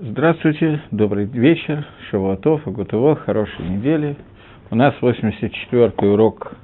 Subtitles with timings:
[0.00, 4.16] Здравствуйте, добрый вечер, Шавуатов, Агутово, хорошей недели.
[4.70, 6.54] У нас 84-й урок,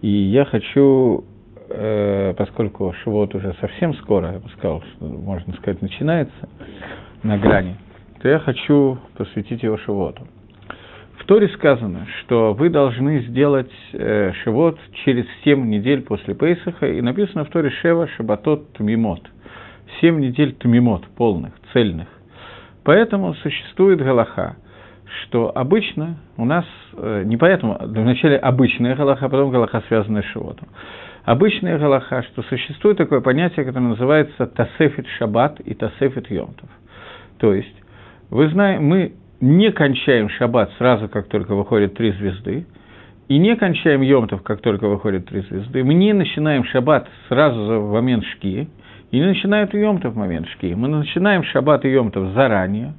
[0.00, 1.24] и я хочу,
[1.68, 6.48] э, поскольку Шавуот уже совсем скоро, я бы сказал, что, можно сказать, начинается
[7.24, 7.74] на грани,
[8.22, 10.22] то я хочу посвятить его Шавуоту.
[11.18, 17.00] В Торе сказано, что вы должны сделать э, Шивот через 7 недель после Пейсаха, и
[17.00, 19.28] написано в Торе Шева Шабатот Тмимот.
[20.00, 22.13] 7 недель Тмимот, полных, цельных.
[22.84, 24.56] Поэтому существует Галаха,
[25.22, 26.66] что обычно у нас,
[26.96, 30.68] э, не поэтому, вначале обычная Галаха, а потом Галаха, связанная с Шивотом.
[31.24, 36.68] Обычная Галаха, что существует такое понятие, которое называется Тасефит Шаббат и Тасефит Йомтов.
[37.38, 37.74] То есть,
[38.28, 42.66] вы знаете, мы не кончаем Шаббат сразу, как только выходят три звезды,
[43.28, 45.82] и не кончаем Йомтов, как только выходят три звезды.
[45.82, 48.68] Мы не начинаем Шаббат сразу в момент Шки,
[49.14, 50.74] и не начинают Йомтов в момент Шки.
[50.74, 52.94] Мы начинаем Шаббат и Йомтов заранее,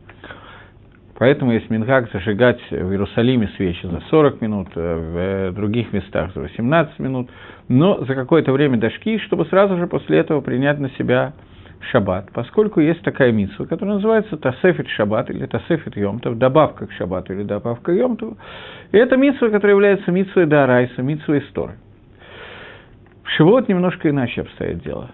[1.19, 6.39] поэтому есть Мингак зажигать в Иерусалиме свечи за 40 минут, э, в других местах за
[6.39, 7.29] 18 минут,
[7.67, 11.33] но за какое-то время до Шки, чтобы сразу же после этого принять на себя
[11.91, 17.33] шаббат, поскольку есть такая митсва, которая называется Тасефит шаббат или Тасефит йомтов, добавка к шаббату
[17.33, 18.37] или добавка к йомтову.
[18.93, 21.75] И это митсва, которая является митсвой Дарайса, митсвой истории.
[23.23, 25.09] В Шивот немножко иначе обстоит дело.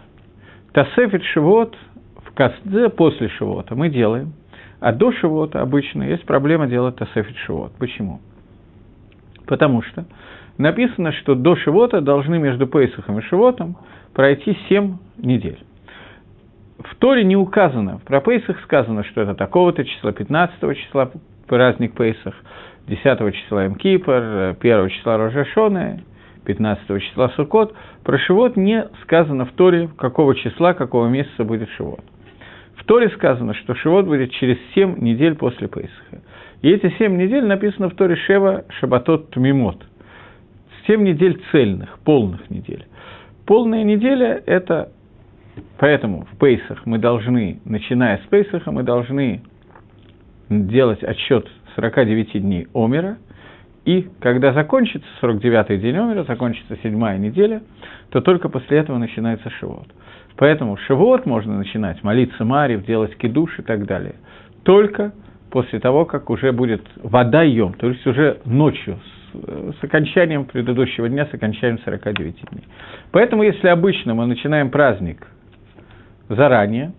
[0.74, 1.76] Тасефит Шивот
[2.26, 4.34] в Касдзе после Шивота мы делаем,
[4.80, 7.74] а до Шивота обычно есть проблема делать Тасефит Шивот.
[7.78, 8.22] Почему?
[9.48, 10.06] Потому что
[10.58, 13.76] написано, что до Шивота должны между Пейсахом и Шивотом
[14.14, 15.60] пройти 7 недель.
[16.80, 21.12] В Торе не указано, про Пейсах сказано, что это такого-то числа, 15 числа
[21.48, 22.34] праздник Пейсах,
[22.88, 26.00] 10 числа Мкипр, 1 числа Рожашона,
[26.46, 27.74] 15 числа Сукот.
[28.04, 32.04] Про Шивот не сказано в Торе, какого числа, какого месяца будет Шивот.
[32.76, 36.22] В Торе сказано, что Шивот будет через 7 недель после Пейсаха.
[36.62, 39.86] И эти 7 недель написано в Торе Шева Шабатот Тмимот.
[40.88, 42.86] 7 недель цельных, полных недель.
[43.46, 44.92] Полная неделя– это
[45.78, 49.42] Поэтому в Пейсах мы должны, начиная с Пейсаха, мы должны
[50.50, 53.18] делать отсчет 49 дней Омера,
[53.86, 57.62] и когда закончится 49-й день Омера, закончится седьмая неделя,
[58.10, 59.88] то только после этого начинается Шивот.
[60.38, 64.16] Поэтому Шивот можно начинать, молиться Марьев, делать кидуш и так далее.
[64.64, 65.14] Только
[65.50, 69.00] после того, как уже будет вода ем, то есть уже ночью,
[69.34, 72.64] с, с окончанием предыдущего дня, с окончанием 49 дней.
[73.12, 75.28] Поэтому, если обычно мы начинаем праздник
[76.30, 76.94] заранее,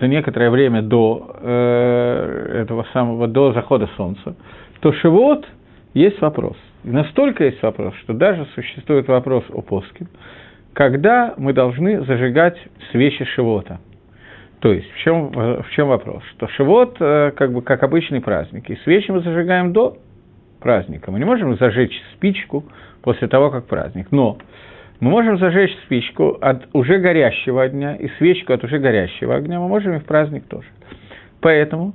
[0.00, 4.34] за некоторое время до э, этого самого, до захода солнца,
[4.80, 5.46] то Шивот
[5.94, 6.56] есть вопрос.
[6.84, 10.06] Настолько есть вопрос, что даже существует вопрос о поске,
[10.72, 12.56] когда мы должны зажигать
[12.90, 13.78] свечи Шивота.
[14.60, 16.22] То есть, в чем, в чем вопрос?
[16.36, 19.98] Что Шивот, э, как бы, как обычный праздник, и свечи мы зажигаем до
[20.60, 21.10] праздника.
[21.10, 22.64] Мы не можем зажечь спичку
[23.02, 24.06] после того, как праздник.
[24.12, 24.38] Но
[25.00, 29.66] мы можем зажечь спичку от уже горящего огня и свечку от уже горящего огня, мы
[29.66, 30.68] можем и в праздник тоже.
[31.40, 31.94] Поэтому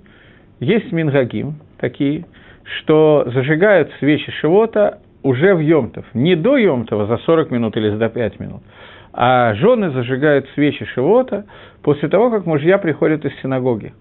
[0.59, 2.25] есть мингагим такие,
[2.75, 8.09] что зажигают свечи Шивота уже в Йомтов, не до Йомтова за 40 минут или за
[8.09, 8.61] 5 минут,
[9.13, 11.45] а жены зажигают свечи Шивота
[11.81, 13.93] после того, как мужья приходят из синагоги,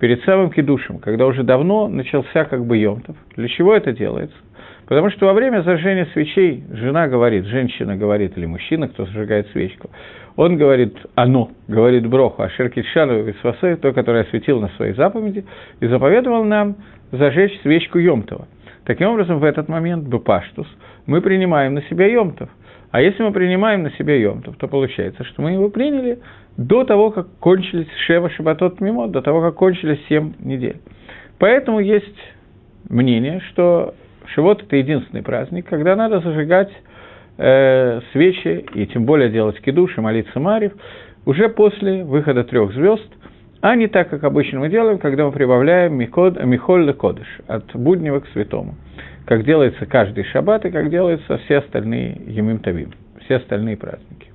[0.00, 3.16] перед самым кидушем, когда уже давно начался как бы Йомтов.
[3.36, 4.36] Для чего это делается?
[4.86, 9.90] Потому что во время зажжения свечей жена говорит, женщина говорит, или мужчина, кто зажигает свечку,
[10.36, 15.44] он говорит «оно», говорит Броху, а Шеркитшану Висвасой, то, который осветил на своей заповеди,
[15.80, 16.76] и заповедовал нам
[17.10, 18.46] зажечь свечку Йомтова.
[18.84, 20.68] Таким образом, в этот момент, Бупаштус,
[21.06, 22.48] мы принимаем на себя Йомтов.
[22.92, 26.20] А если мы принимаем на себя Йомтов, то получается, что мы его приняли
[26.56, 30.76] до того, как кончились Шева Шабатот Мимо, до того, как кончились семь недель.
[31.38, 32.16] Поэтому есть
[32.88, 33.94] мнение, что
[34.34, 36.70] Шивот– это единственный праздник, когда надо зажигать
[37.38, 40.72] э, свечи, и тем более делать кидуш молиться Марив,
[41.24, 43.08] уже после выхода трех звезд,
[43.60, 48.20] а не так, как обычно мы делаем, когда мы прибавляем миход, михоль кодыш, от буднего
[48.20, 48.74] к святому,
[49.24, 52.92] как делается каждый шаббат и как делаются все остальные Емим Тавим,
[53.24, 54.30] все остальные праздники.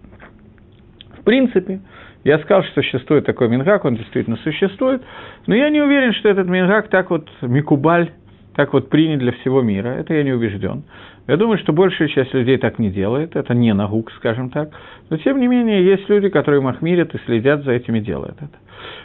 [1.19, 1.79] В принципе,
[2.23, 5.01] я сказал, что существует такой мингак, он действительно существует,
[5.47, 8.11] но я не уверен, что этот мингак так вот микубаль
[8.55, 10.83] так вот принят для всего мира, это я не убежден.
[11.27, 14.71] Я думаю, что большая часть людей так не делает, это не нагук, скажем так.
[15.09, 18.57] Но, тем не менее, есть люди, которые махмирят и следят за этими, делают это.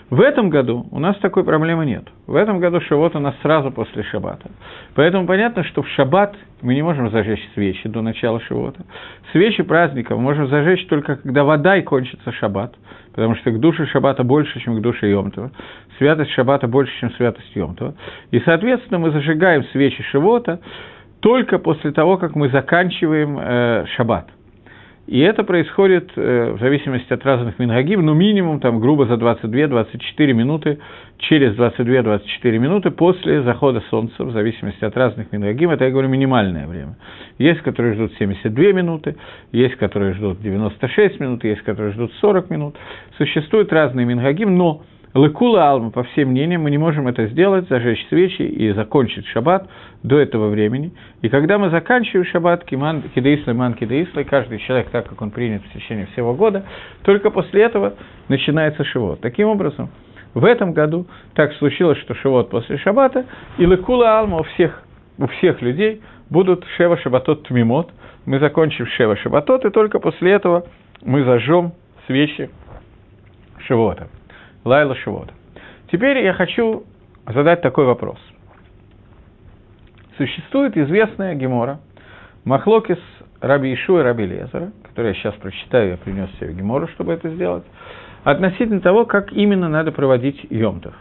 [0.09, 2.05] В этом году у нас такой проблемы нет.
[2.27, 4.51] В этом году Шавот у нас сразу после Шаббата.
[4.95, 8.85] Поэтому понятно, что в Шаббат мы не можем зажечь свечи до начала Шавота.
[9.33, 12.75] Свечи праздника мы можем зажечь только когда вода и кончится Шаббат.
[13.15, 15.51] потому что к душе Шаббата больше, чем к душе Йомтова.
[15.99, 17.95] Святость Шаббата больше, чем святость Йомтова.
[18.31, 20.61] И, соответственно, мы зажигаем свечи Шивота
[21.21, 24.29] только после того, как мы заканчиваем э, Шаббат.
[25.07, 30.33] И это происходит э, в зависимости от разных мингагим, ну, минимум, там, грубо за 22-24
[30.33, 30.81] минуты,
[31.19, 36.67] через 22-24 минуты после захода солнца, в зависимости от разных мингагим, это, я говорю, минимальное
[36.67, 36.97] время.
[37.39, 39.15] Есть, которые ждут 72 минуты,
[39.53, 42.77] есть, которые ждут 96 минут, есть, которые ждут 40 минут.
[43.17, 44.83] Существуют разные мингагим, но
[45.17, 49.67] Лыкула Алма, по всем мнениям, мы не можем это сделать, зажечь свечи и закончить шаббат
[50.03, 50.93] до этого времени.
[51.23, 55.63] И когда мы заканчиваем шаббат, киман, кидаисла, ман, кидаисла, каждый человек так, как он принят
[55.63, 56.67] в течение всего года,
[57.03, 57.95] только после этого
[58.29, 59.23] начинается шивот.
[59.23, 59.89] Таким образом,
[60.35, 63.25] в этом году так случилось, что шивот после шаббата,
[63.57, 64.83] и лыкула алма у всех,
[65.17, 67.91] у всех людей будут шева шабатот тмимот.
[68.27, 70.67] Мы закончим шева шабатот, и только после этого
[71.03, 71.73] мы зажжем
[72.07, 72.51] свечи
[73.61, 74.09] шивота.
[74.67, 75.33] Лайла Шивота.
[75.93, 76.83] Теперь я хочу
[77.25, 78.19] задать такой вопрос.
[80.17, 81.79] Существует известная гемора
[82.45, 82.99] Махлокис
[83.41, 87.29] Раби Ишу и Раби Лезера, который я сейчас прочитаю, я принес себе гемору, чтобы это
[87.31, 87.63] сделать,
[88.25, 90.95] относительно того, как именно надо проводить Йомтов.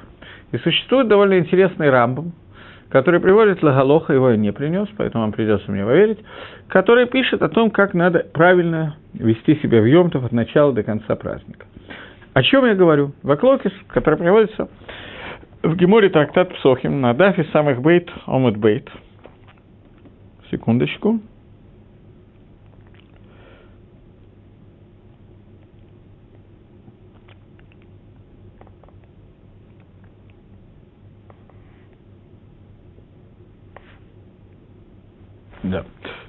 [0.52, 2.34] И существует довольно интересный рамбом,
[2.90, 6.20] который приводит Лагалоха, его я не принес, поэтому вам придется мне поверить,
[6.68, 11.16] который пишет о том, как надо правильно вести себя в Йомтов от начала до конца
[11.16, 11.66] праздника.
[12.36, 13.14] О чем я говорю?
[13.24, 14.68] Ваклокис, который приводится
[15.64, 18.90] в Геморе трактат Псохим на дафе самых бейт, омут бейт.
[20.52, 21.22] Секундочку.
[35.64, 35.86] Да.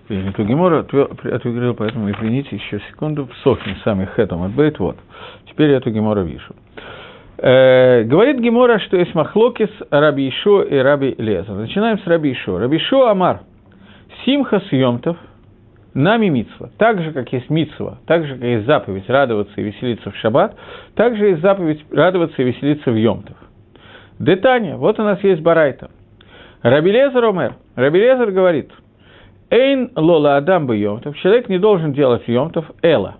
[0.09, 3.27] Не ту гемору отвергал, поэтому извините еще секунду.
[3.27, 4.97] Псохим самый хэтом от бейт, вот.
[5.51, 6.55] Теперь я эту Гемора вижу.
[7.39, 11.53] Э, говорит Гемора, что есть махлокис Раби Ишо и Раби Леза.
[11.53, 12.59] Начинаем с Раби Ишо.
[12.59, 13.41] Раби Ишо Амар.
[14.25, 15.17] Симха съемтов
[15.97, 16.71] нами мицва.
[16.79, 20.55] Так же, как есть мицва, так же, как есть заповедь радоваться и веселиться в шаббат,
[20.95, 23.37] так же есть заповедь радоваться и веселиться в йомтов.
[24.19, 25.91] Детания, вот у нас есть барайта.
[26.63, 27.55] Раби Лезер Омер.
[27.75, 28.71] Раби Лезер говорит,
[29.51, 31.17] Эйн лола адам бы йомтов.
[31.19, 33.17] Человек не должен делать йомтов эла.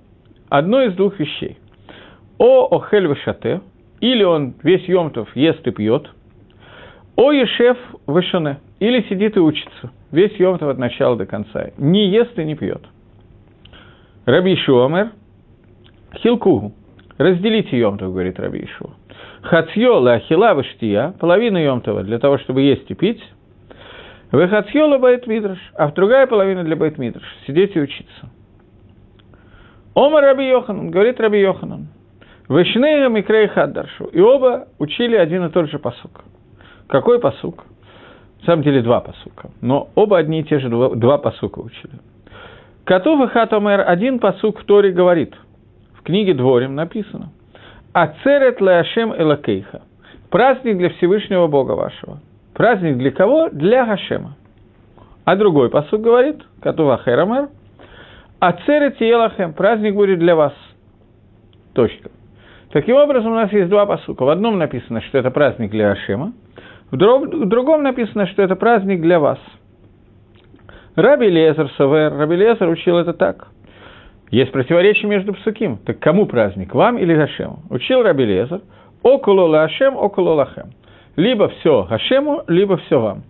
[0.49, 1.59] Одно из двух вещей.
[2.39, 3.61] О охель вышате,
[4.01, 6.11] или он весь Йомтов ест и пьет,
[7.17, 12.39] о ешев вышане, или сидит и учится, весь Йомтов от начала до конца, не ест
[12.39, 12.83] и не пьет.
[14.27, 15.13] Раби Шуамер,
[16.19, 16.73] хилкугу,
[17.17, 18.91] разделите Йомтов, говорит Раби Ишуа.
[19.43, 23.23] חציו אכילה ושתייה, половину Йомтова для того, чтобы есть и пить,
[24.33, 28.31] וחציו לבית מדרש, а другая половина для בית מדרש, сидеть и учиться.
[29.95, 31.89] אמר רבי יוחנן, говорит Раби Йоханан,
[32.49, 34.07] ושניהם מקרא אחד דרשו.
[34.07, 36.25] И оба учили один и тот же посук.
[36.89, 37.65] Какой посук?
[38.41, 39.51] На самом деле два посука.
[39.61, 41.95] Но оба одни и те же два, два посука учили.
[42.85, 45.35] כתוב אחד אומר один посук в Торе говорит.
[45.95, 47.33] В книге Дворим написано.
[47.93, 49.83] Ацерет Леашем Элакейха.
[50.31, 52.21] Праздник для Всевышнего Бога вашего.
[52.57, 53.51] Праздник для кого?
[53.51, 54.35] Для Гашема.
[55.27, 57.51] А другой посук говорит, Катува Херамер,
[58.41, 59.53] Ацерет Елахем.
[59.53, 60.55] Праздник будет для вас.
[61.75, 62.11] Точка.
[62.73, 64.25] Таким образом, у нас есть два посука.
[64.25, 66.33] В одном написано, что это праздник для Ашема,
[66.91, 69.39] в, другом написано, что это праздник для вас.
[70.95, 73.49] Раби Лезер Савер, Раби Лезер учил это так.
[74.31, 75.77] Есть противоречие между псуким.
[75.85, 77.59] Так кому праздник, вам или Гашему?
[77.69, 78.63] Учил Раби Лезер,
[79.03, 80.71] около Лашем, около Лахем.
[81.17, 83.23] Либо все Гашему, либо все вам.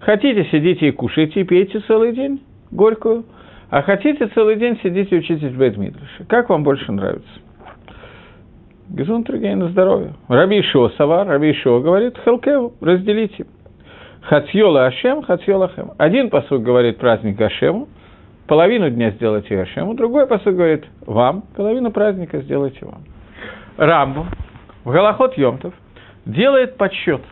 [0.00, 3.24] Хотите, сидите и кушайте, и пейте целый день горькую,
[3.70, 6.24] а хотите целый день сидите и учитесь в Бейтмидраше.
[6.28, 7.28] Как вам больше нравится?
[8.88, 10.14] Гезунтригей на здоровье.
[10.28, 13.46] Раби Ишуа Савар, Раби говорит, Хелкеву, разделите.
[14.22, 15.92] Хацьола Ашем, Хацьола Хем.
[15.98, 17.88] Один посуд говорит праздник Гашему,
[18.48, 23.02] половину дня сделайте Гашему, другой посуд говорит вам, половину праздника сделайте вам.
[23.76, 24.26] Рамбу
[24.84, 25.74] в Галахот Йомтов
[26.26, 27.22] делает подсчет.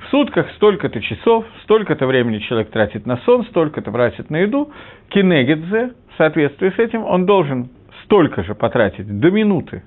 [0.00, 4.70] В сутках столько-то часов, столько-то времени человек тратит на сон, столько-то тратит на еду.
[5.08, 7.70] Кинегидзе, в соответствии с этим, он должен
[8.04, 9.82] столько же потратить до минуты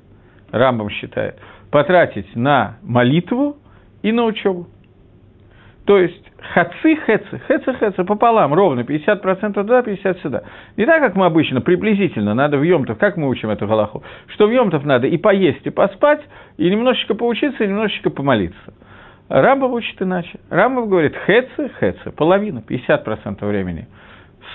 [0.52, 1.36] Рамбам считает,
[1.72, 3.58] потратить на молитву
[4.02, 4.68] и на учебу.
[5.88, 6.22] То есть
[6.54, 10.44] хацы, хэцы, хэцы, хэцы пополам, ровно 50% туда, 50% сюда.
[10.76, 14.04] Не так, как мы обычно, приблизительно, надо в Йомтов, как мы учим эту галаху,
[14.34, 16.20] что в Йомтов надо и поесть, и поспать,
[16.58, 18.74] и немножечко поучиться, и немножечко помолиться.
[19.30, 20.38] Рамбов учит иначе.
[20.50, 23.88] Рамбов говорит хэцы, хэцы, половина, 50% времени.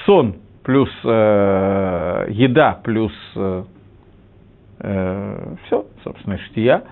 [0.05, 3.65] Сон плюс э, еда плюс э,
[4.81, 6.83] э, все, собственно, штия.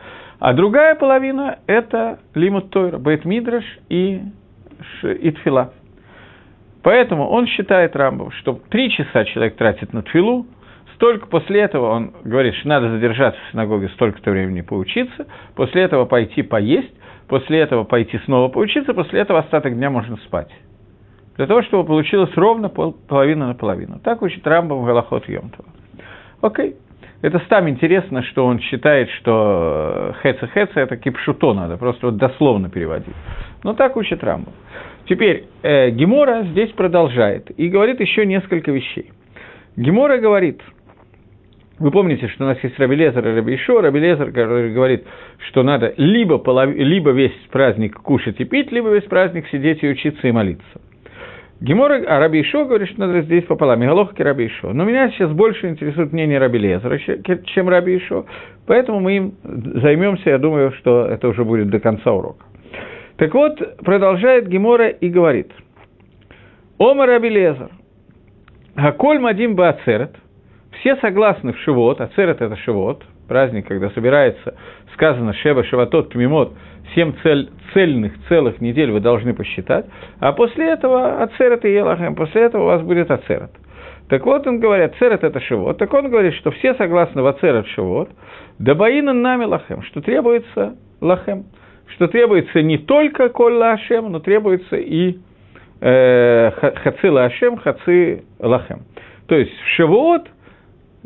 [0.41, 4.23] А другая половина– это лимут Тойра, Бейт Мидраш и
[5.03, 5.75] Итфила.
[6.83, 10.47] Поэтому он считает Рамбов, что три часа человек тратит на тфилу,
[10.95, 16.07] столько после этого он говорит, что надо задержаться в синагоге столько-то времени поучиться, после этого
[16.07, 16.95] пойти поесть,
[17.29, 20.51] после этого пойти снова поучиться, после этого остаток дня можно спать.
[21.37, 23.99] Для того, чтобы получилось ровно пол, половина на половину.
[23.99, 25.69] Так учит Рамбам в Галахот Йомтова.
[26.41, 26.77] Окей.
[27.23, 33.15] Это там интересно, что он считает, что хэца-хэца– это кипшуто надо, просто вот дословно переводить.
[33.63, 34.55] Но так учит Рамбам.
[35.07, 39.11] Теперь э, Гемора здесь продолжает и говорит еще несколько вещей.
[39.77, 40.63] Гемора говорит,
[41.79, 45.05] вы помните, что у нас есть Рабелезер и Рабишо, Рабелезер, говорит,
[45.49, 46.71] что надо либо, полов...
[46.75, 50.81] либо весь праздник кушать и пить, либо весь праздник сидеть и учиться и молиться.
[51.61, 53.81] Гемора, а Раби Ишо говорит, что надо разделить пополам.
[53.81, 54.73] Мегалохки Раби Ишо.
[54.73, 58.25] Но меня сейчас больше интересует мнение Раби Лезера, чем Раби Ишо.
[58.67, 62.45] Поэтому мы им займемся, я думаю, что это уже будет до конца урока.
[63.17, 65.53] Так вот, продолжает Гемора и говорит.
[66.79, 67.69] Ома Раби Лезер.
[68.75, 70.17] Гаколь Мадим Баацерет.
[70.81, 72.01] Все согласны в Шивот.
[72.01, 73.05] Ацерет– это Шивот.
[73.31, 74.57] Праздник, когда собирается,
[74.93, 76.53] сказано Шева Шиватот Тмимот–
[76.97, 79.87] семь цель, цельных целых недель вы должны посчитать,
[80.19, 83.51] а после этого ацерет и елахем, после этого у вас будет ацерет.
[84.09, 85.79] Так вот, он говорит, ацерет это шивот.
[85.79, 88.11] Так он говорит, что все согласны в ацерет шивот,
[88.59, 91.45] дабаина нами лахем, что требуется лахем,
[91.95, 95.19] что требуется не только коль лашем, но требуется и
[95.81, 96.51] э,
[96.83, 98.81] хаци лашем, хаци лахем.
[99.29, 100.27] То есть в шивот,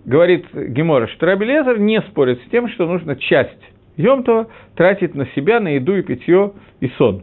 [0.04, 3.58] говорит Гемора, что Рабелезер не спорит с тем, что нужно часть
[3.96, 7.23] Йомтова тратит на себя, на еду и питье и сон.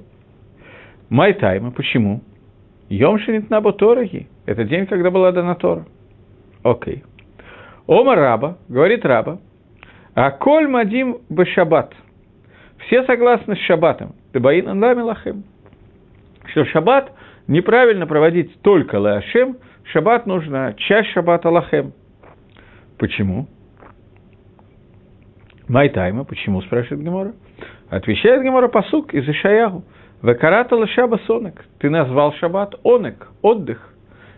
[1.09, 1.71] Майтайма.
[1.71, 2.21] Почему?
[2.89, 4.27] Йом Шинитнабо Тораги.
[4.45, 5.85] Это день, когда была дана Тора.
[6.63, 7.03] Окей.
[7.87, 9.39] Ома Раба, говорит Раба,
[10.15, 11.93] а коль мадим бешабат.
[12.85, 14.15] Все согласны с шабатом.
[14.33, 14.67] Дебаин
[15.03, 15.43] лахем.
[16.51, 17.11] Что шаббат
[17.47, 19.57] неправильно проводить только лашем,
[19.91, 21.93] шаббат нужно часть шаббата лахем.
[23.01, 23.47] Почему?
[25.67, 27.33] Майтайма, почему, спрашивает Гемора?
[27.89, 29.83] Отвечает Гемора посук из Ишаяху.
[30.21, 31.65] Векарата лашаба сонек.
[31.79, 33.91] Ты назвал шаббат онек, отдых.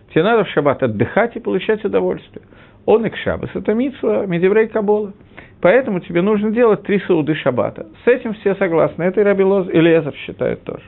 [0.08, 2.46] Тебе надо в шаббат отдыхать и получать удовольствие.
[2.86, 5.12] Онек шаббас– это митсва, медеврей кабола.
[5.60, 7.88] Поэтому тебе нужно делать три сауды шаббата.
[8.06, 9.02] С этим все согласны.
[9.02, 10.84] Это и Раби Лоз, и Лезер считают тоже.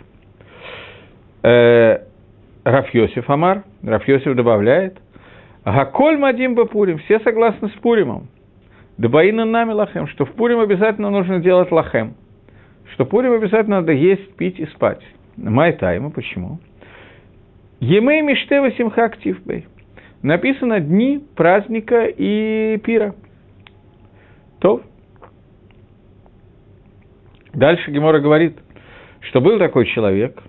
[1.42, 1.99] Э,
[2.64, 4.97] Рафьосиф Амар, Рафьосиф добавляет,
[5.66, 8.28] Гаколь Мадим Бапурим, все согласны с Пуримом.
[8.99, 12.14] Дабаина нами лахем, что в Пурим обязательно нужно делать лахем,
[12.92, 15.02] что Пурим обязательно надо есть, пить и спать.
[15.37, 16.61] Май тайма, почему?
[17.80, 19.66] Емей миштева симха активбей.
[20.23, 23.16] Написано дни праздника и пира.
[24.61, 24.82] То.
[27.52, 28.56] Дальше Гемора говорит,
[29.20, 30.40] что был такой человек,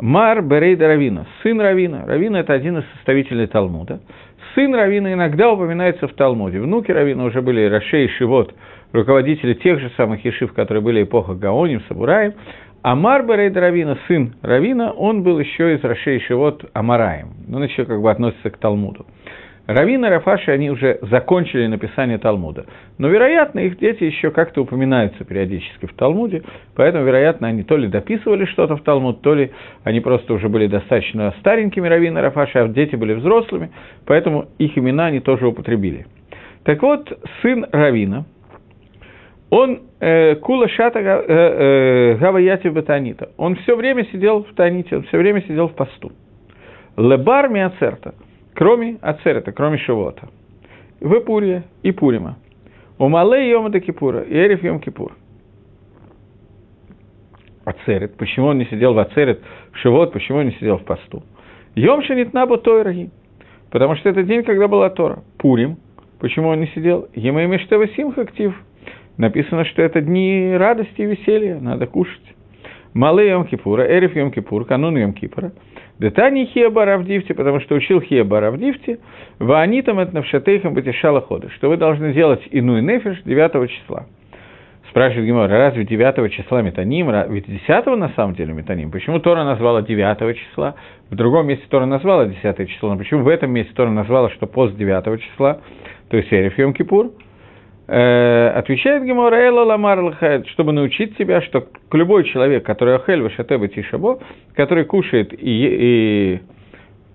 [0.00, 2.04] Мар Берейда Равина, сын Равина.
[2.06, 4.00] Равина– это один из составителей Талмуда–
[4.54, 6.60] Сын Равина иногда упоминается в Талмуде.
[6.60, 8.52] Внуки Равина уже были Рашей и Шивот,
[8.92, 12.34] руководители тех же самых Ешив, которые были эпоха Гаоним, Сабураем.
[12.82, 17.28] А Марбарейд Равина, сын Равина, он был еще из Рашей и Шивот Амараем.
[17.52, 19.06] Он еще как бы относится к Талмуду.
[19.72, 22.66] Равина и Рафаши, они уже закончили написание Талмуда.
[22.98, 26.42] Но, вероятно, их дети еще как-то упоминаются периодически в Талмуде,
[26.74, 29.52] поэтому, вероятно, они то ли дописывали что-то в Талмуд, то ли
[29.84, 33.70] они просто уже были достаточно старенькими Равина и Рафаши, а дети были взрослыми,
[34.06, 36.06] поэтому их имена они тоже употребили.
[36.64, 38.24] Так вот, сын Равина,
[39.50, 45.18] он э, Кула Шата э, э, Батанита, он все время сидел в Таните, он все
[45.18, 46.10] время сидел в посту.
[46.96, 48.14] Лебар Миацерта–
[48.60, 50.28] кроме Ацерета, кроме Шивота.
[51.00, 52.36] В Пурия и Пурима.
[52.98, 55.16] У Малей Йома Кипура и Эриф Йом Кипур.
[57.64, 58.18] Ацерет.
[58.18, 59.40] Почему он не сидел в Ацерет,
[59.72, 61.22] в Шивот, почему он не сидел в посту?
[61.74, 63.10] Йом Шанитнабу Тойраги.
[63.70, 65.22] Потому что это день, когда была Тора.
[65.38, 65.78] Пурим.
[66.18, 67.08] Почему он не сидел?
[67.14, 68.54] Ема Мештева Симха актив.
[69.16, 72.34] Написано, что это дни радости и веселья, надо кушать.
[72.94, 75.52] Малый Йом Кипура, Эриф Йом Кипур, канун Йом Кипура.
[76.00, 78.98] Детани Хеба Равдивти, потому что учил Хеба Равдивти,
[79.38, 84.06] Ваанитам это навшатейхам батишала хода, что вы должны делать иную нефиш 9 числа.
[84.88, 88.90] Спрашивает Гимор, разве 9 числа метаним, ведь 10 на самом деле метаним?
[88.90, 90.74] Почему Тора назвала 9 числа?
[91.10, 94.46] В другом месте Тора назвала 10 число, но почему в этом месте Тора назвала, что
[94.46, 95.60] пост 9 числа,
[96.08, 97.12] то есть Эриф Йом Кипур?
[97.92, 104.20] Э, отвечает Гемора Эла Ламар чтобы научить тебя, что любой человек, который охель вашатеба тишабо,
[104.54, 106.40] который кушает и, и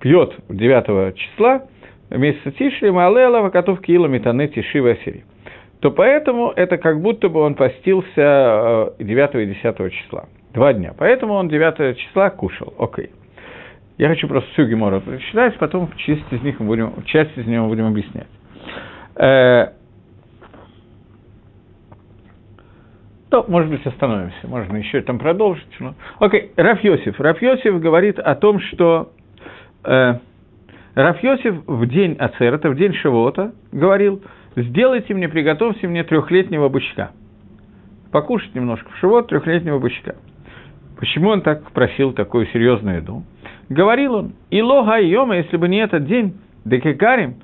[0.01, 1.63] пьет 9 числа,
[2.09, 5.23] месяца Тиши, Маалела, Вакатов Киила, Метане, Тиши, Васири.
[5.79, 10.25] то поэтому это как будто бы он постился 9 и 10 числа.
[10.53, 10.93] Два дня.
[10.97, 12.73] Поэтому он 9 числа кушал.
[12.77, 13.11] Окей.
[13.97, 17.67] Я хочу просто всю Гемору прочитать, потом часть из них мы будем, часть из него
[17.67, 18.27] будем объяснять.
[23.29, 25.65] То, может быть, остановимся, можно еще там продолжить.
[25.79, 25.95] Но...
[26.19, 27.79] Окей, Раф Йосиф.
[27.79, 29.11] Говорит о том, что
[29.83, 30.13] э,
[30.95, 34.21] Раф в день Ацерата, в день Шивота, говорил,
[34.55, 37.11] сделайте мне, приготовьте мне трехлетнего бычка.
[38.11, 40.15] Покушать немножко в Шивот трехлетнего бычка.
[40.97, 43.23] Почему он так просил такую серьезную еду?
[43.67, 47.35] Говорил он, и лога йома, если бы не этот день, декекарим,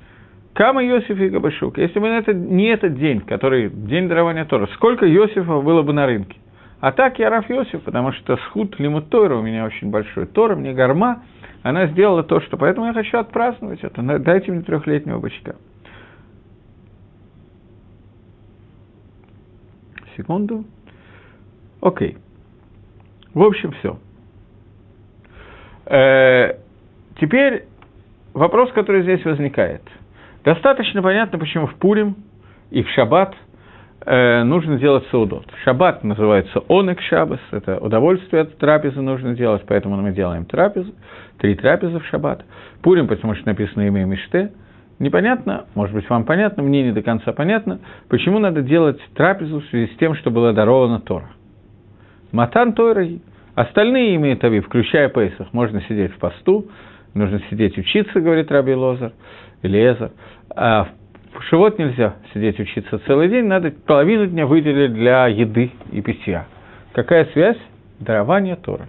[0.54, 1.78] Кама Йосиф и Габашук.
[1.78, 6.06] Если бы это, не этот день, который день дарования Тора, сколько Йосифа было бы на
[6.06, 6.36] рынке?
[6.80, 10.26] А так я Раф Йосиф, потому что схуд лимут у меня очень большой.
[10.26, 11.22] Тора мне горма,
[11.62, 12.56] она сделала то, что...
[12.56, 14.02] Поэтому я хочу отпраздновать это.
[14.18, 15.54] Дайте мне трехлетнего бычка.
[20.16, 20.64] Секунду.
[21.80, 22.18] Окей.
[23.32, 23.98] В общем, все.
[25.86, 26.58] Э,
[27.20, 27.64] теперь
[28.34, 29.82] вопрос, который здесь возникает.
[30.44, 32.16] Достаточно понятно, почему в Пурим
[32.70, 33.34] и в Шаббат
[34.04, 35.46] э, нужно делать саудот.
[35.64, 40.92] Шаббат называется онек шаббас, это удовольствие от трапезы нужно делать, поэтому мы делаем трапезу,
[41.38, 42.44] три трапезы в шаббат.
[42.82, 44.52] Пурим, потому что написано имя Миште.
[44.98, 49.64] Непонятно, может быть, вам понятно, мне не до конца понятно, почему надо делать трапезу в
[49.66, 51.30] связи с тем, что было даровано Тора.
[52.30, 53.06] Матан Тора
[53.54, 56.68] Остальные имеют ави, включая Пейсах, можно сидеть в посту,
[57.14, 59.12] нужно сидеть учиться, говорит Раби Лозар,
[59.62, 60.10] или Эзар.
[60.54, 60.88] А
[61.34, 66.46] в Шивот нельзя сидеть учиться целый день, надо половину дня выделить для еды и питья.
[66.92, 67.58] Какая связь?
[68.00, 68.88] Дарование Тора.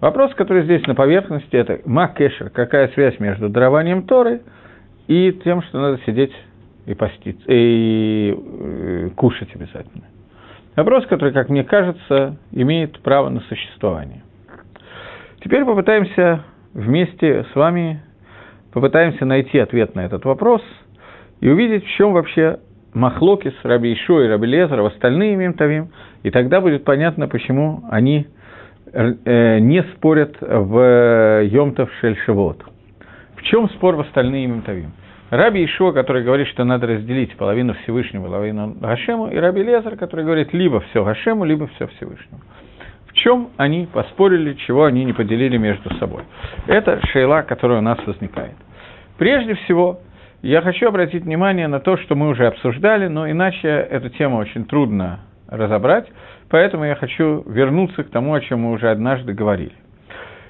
[0.00, 2.50] Вопрос, который здесь на поверхности, это Маккешер.
[2.50, 4.42] Какая связь между дарованием Торы
[5.06, 6.32] и тем, что надо сидеть
[6.86, 10.04] и поститься, и э, кушать обязательно.
[10.74, 14.22] Вопрос, который, как мне кажется, имеет право на существование.
[15.44, 16.44] Теперь попытаемся
[16.74, 18.02] вместе с вами
[18.72, 20.62] попытаемся найти ответ на этот вопрос
[21.40, 22.58] и увидеть, в чем вообще
[22.94, 25.90] Махлокис, Раби Ишо и Раби Лезер, в остальные Мемтавим,
[26.22, 28.26] и тогда будет понятно, почему они
[28.92, 32.62] э, не спорят в Йомтов Шельшевод.
[33.36, 34.92] В чем спор в остальные Мемтавим?
[35.30, 40.26] Раби Ишуа, который говорит, что надо разделить половину Всевышнего, половину Гашему, и Раби Лезар, который
[40.26, 42.42] говорит либо все Гашему, либо все Всевышнему.
[43.12, 46.22] В чем они поспорили, чего они не поделили между собой?
[46.66, 48.54] Это шейла, которая у нас возникает.
[49.18, 50.00] Прежде всего,
[50.40, 54.64] я хочу обратить внимание на то, что мы уже обсуждали, но иначе эту тему очень
[54.64, 56.06] трудно разобрать,
[56.48, 59.74] поэтому я хочу вернуться к тому, о чем мы уже однажды говорили.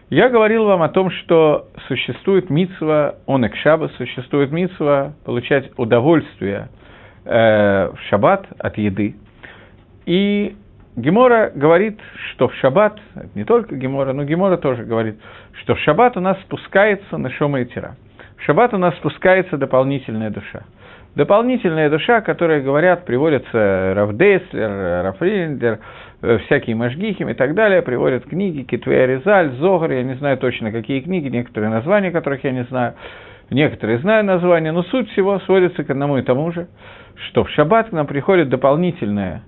[0.09, 6.69] Я говорил вам о том, что существует митсва онек шаба, существует митсва получать удовольствие
[7.25, 9.17] э, в шаббат от еды.
[10.07, 10.55] И
[10.97, 11.99] Гемора говорит,
[12.31, 12.99] что в шаббат,
[13.35, 15.17] не только Гемора, но Гемора тоже говорит,
[15.63, 17.97] что в шаббат у нас спускается на шома и тира.
[18.37, 20.65] В шаббат у нас спускается дополнительная душа.
[21.15, 25.79] Дополнительная душа, которая, говорят, приводится Равдейслер, Рафриндер,
[26.25, 30.71] Э, всякие Машгихим и так далее, приводят книги, Китвея Резаль, Зогар, я не знаю точно
[30.71, 32.95] какие книги, некоторые названия которых я не знаю,
[33.51, 36.69] некоторые знаю названия, но суть всего сводится к одному и тому же,
[37.27, 39.43] что в шаббат к нам приходит дополнительное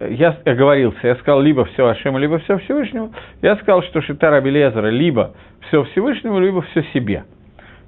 [0.00, 4.88] я оговорился, я сказал либо все Ашему, либо все Всевышнему, я сказал, что Шитара Белезера
[4.88, 5.34] либо
[5.68, 7.24] все Всевышнему, либо все себе.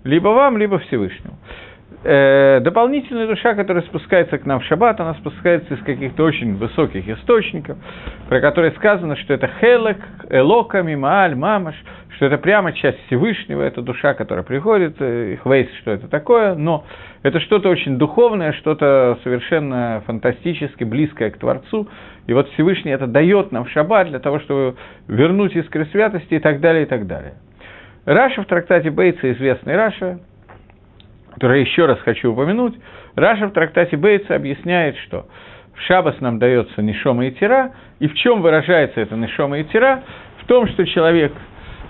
[0.05, 1.37] Либо вам, либо Всевышнему
[2.07, 7.09] э, дополнительная душа, которая спускается к нам в шаббат, она спускается из каких-то очень высоких
[7.09, 7.77] источников,
[8.29, 9.99] про которые сказано, что это хелек,
[10.31, 11.75] элока, мимааль, мамаш,
[12.17, 16.85] что это прямо часть Всевышнего, это душа, которая приходит, э, хвейс, что это такое, но
[17.27, 21.89] это что-то очень духовное, что-то совершенно фантастически близкое к Творцу,
[22.29, 24.77] и вот Всевышний это дает нам в шаббат для того, чтобы
[25.09, 27.35] вернуть искры святости и так далее, и так далее.
[28.05, 30.21] Раши в трактате Бейца, известный Раши,
[31.35, 32.75] который еще раз хочу упомянуть,
[33.17, 35.27] Раши в трактате Бейца объясняет, что
[35.75, 40.05] в шабас нам дается נשמה יתירה, и в чем выражается это נשמה יתירה?
[40.43, 41.33] В том, что человек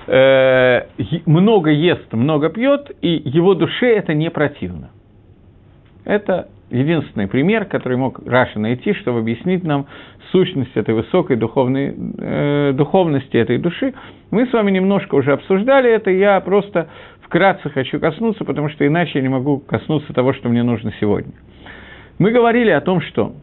[0.07, 0.87] э,
[1.27, 4.93] много ест, много пьет, и его душе это не противно.
[6.07, 9.87] Это единственный пример, который мог Раша найти, чтобы объяснить нам
[10.31, 13.93] сущность этой высокой духовной, э, духовности этой души.
[14.31, 16.89] Мы с вами немножко уже обсуждали это, я просто
[17.23, 21.33] вкратце хочу коснуться, потому что иначе я не могу коснуться того, что мне нужно сегодня.
[22.19, 23.35] Мы говорили о том, что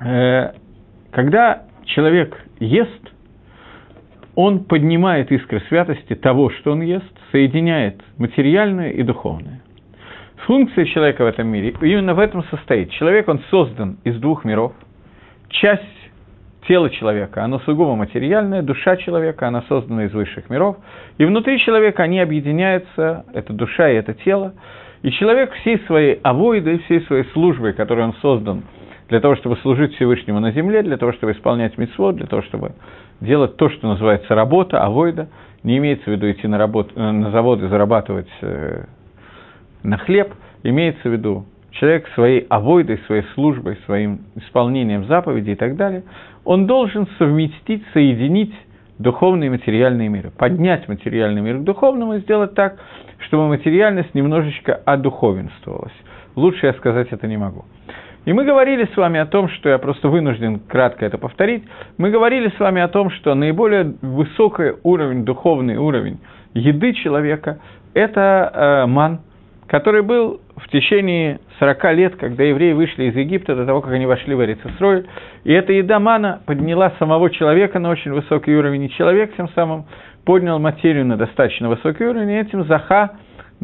[0.00, 0.52] э,
[1.10, 3.12] когда человек ест,
[4.36, 9.63] он поднимает искры святости того, что он ест, соединяет материальное и духовное.
[10.46, 12.90] Функция человека в этом мире именно в этом состоит.
[12.90, 14.72] Человек, он создан из двух миров.
[15.48, 15.82] Часть
[16.68, 20.76] тела человека, оно сугубо материальное, душа человека, она создана из высших миров.
[21.16, 24.52] И внутри человека они объединяются, это душа и это тело.
[25.02, 28.64] И человек всей своей авойдой, всей своей службой, которой он создан
[29.08, 32.72] для того, чтобы служить Всевышнему на земле, для того, чтобы исполнять митцвот, для того, чтобы
[33.20, 35.28] делать то, что называется работа, авойда,
[35.62, 38.84] не имеется в виду идти на, работу, на завод и зарабатывать э,
[39.84, 45.76] на хлеб, имеется в виду человек своей авойдой, своей службой, своим исполнением заповедей и так
[45.76, 46.02] далее,
[46.44, 48.54] он должен совместить, соединить
[48.98, 52.78] духовные и материальные миры, поднять материальный мир к духовному и сделать так,
[53.26, 55.94] чтобы материальность немножечко одуховенствовалась.
[56.36, 57.64] Лучше я сказать это не могу.
[58.24, 61.64] И мы говорили с вами о том, что я просто вынужден кратко это повторить,
[61.98, 66.18] мы говорили с вами о том, что наиболее высокий уровень, духовный уровень
[66.54, 67.58] еды человека–
[67.94, 69.20] это э, ман,
[69.66, 74.06] который был в течение 40 лет, когда евреи вышли из Египта, до того, как они
[74.06, 75.06] вошли в Эрицесроль.
[75.44, 79.86] И эта еда мана подняла самого человека на очень высокий уровень, и человек тем самым
[80.24, 83.16] поднял материю на достаточно высокий уровень, и этим Заха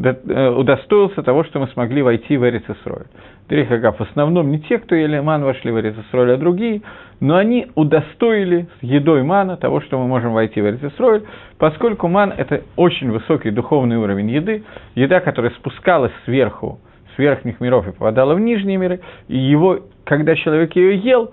[0.03, 3.05] Э, удостоился того, что мы смогли войти в Эрицесроль.
[3.47, 6.81] Трихагав в основном не те, кто ели ман, вошли в Эрицесроль, а другие,
[7.19, 11.23] но они удостоили едой мана того, что мы можем войти в Эрицесроль,
[11.61, 14.63] поскольку ман– это очень высокий духовный уровень еды,
[14.95, 16.79] еда, которая спускалась сверху,
[17.15, 21.31] с верхних миров и попадала в нижние миры, и его, когда человек ее ел,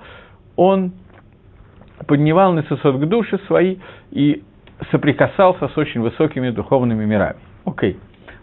[0.54, 0.92] он
[2.06, 3.76] поднимал на сосуд к душе свои
[4.10, 4.42] и
[4.90, 7.38] соприкасался с очень высокими духовными мирами.
[7.64, 7.92] Окей.
[7.92, 7.96] Okay.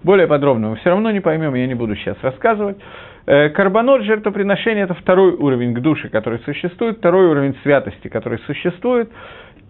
[0.06, 2.78] Более подробно мы все равно не поймем, я не буду сейчас рассказывать.
[3.26, 9.10] Э, карбонот, жертвоприношение– это второй уровень к душе, который существует, второй уровень святости, который существует,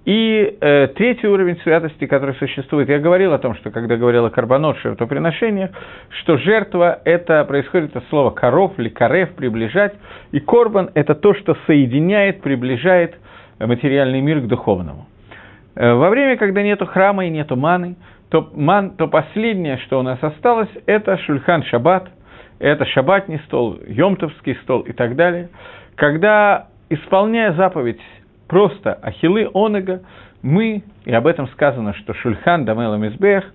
[0.06, 2.89] и э, третий уровень святости, который существует.
[2.89, 5.72] Я говорил о том, что когда говорил о карбонот, жертвоприношениях,
[6.22, 9.94] что жертва– это происходит от слова коров или карев, приближать,
[10.32, 13.15] и корбан– это то, что соединяет, приближает
[13.60, 15.08] материальный мир к духовному.
[15.76, 17.96] Э, во время, когда нету храма и нету маны–
[18.30, 22.10] то, ман, то последнее, что у нас осталось, это шульхан шаббат,
[22.60, 25.50] это шаббатный стол, йомтовский стол и так далее.
[25.96, 28.02] Когда, исполняя заповедь
[28.48, 30.02] просто ахилы онега,
[30.42, 33.46] мы, и об этом сказано, что шульхан дамела мизбех,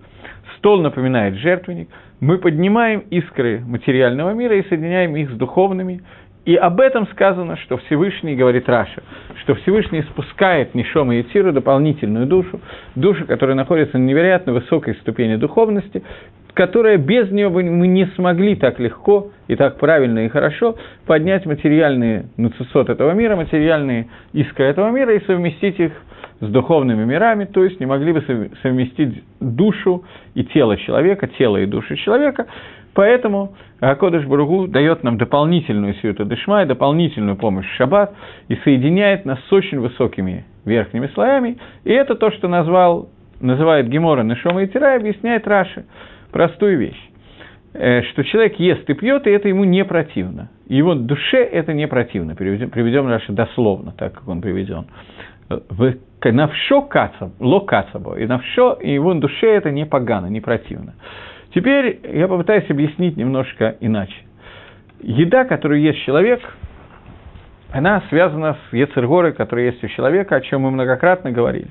[0.56, 1.88] стол напоминает жертвенник,
[2.20, 6.02] мы поднимаем искры материального мира и соединяем их с духовными,
[6.44, 9.02] и об этом сказано, что Всевышний, говорит Раша,
[9.42, 12.60] что Всевышний спускает Нишома и Тиру дополнительную душу,
[12.94, 16.02] душу, которая находится на невероятно высокой ступени духовности,
[16.52, 22.26] которая без нее мы не смогли так легко и так правильно и хорошо поднять материальные
[22.36, 25.92] нацисот этого мира, материальные искры этого мира и совместить их
[26.40, 31.66] с духовными мирами, то есть не могли бы совместить душу и тело человека, тело и
[31.66, 32.46] душу человека,
[32.94, 38.12] Поэтому Акодыш Баругу дает нам дополнительную сиюта дышма и дополнительную помощь в шаббат
[38.48, 41.58] и соединяет нас с очень высокими верхними слоями.
[41.84, 43.08] И это то, что назвал,
[43.40, 45.84] называет Гемора Нешома и Тира, объясняет Раши
[46.32, 47.10] простую вещь
[47.74, 50.50] э, что человек ест и пьет, и это ему не противно.
[50.68, 52.34] Его душе это не противно.
[52.34, 54.86] Приведем, Раши дословно, так как он приведен.
[56.22, 60.94] Навшо кацаб, ло кацабо, и навшо, и его душе это не погано, не противно.
[61.54, 64.14] Теперь я попытаюсь объяснить немножко иначе.
[65.00, 66.40] Еда, которую ест человек,
[67.72, 71.68] она связана с Ецергорой, которая есть у человека, о чем мы многократно говорили.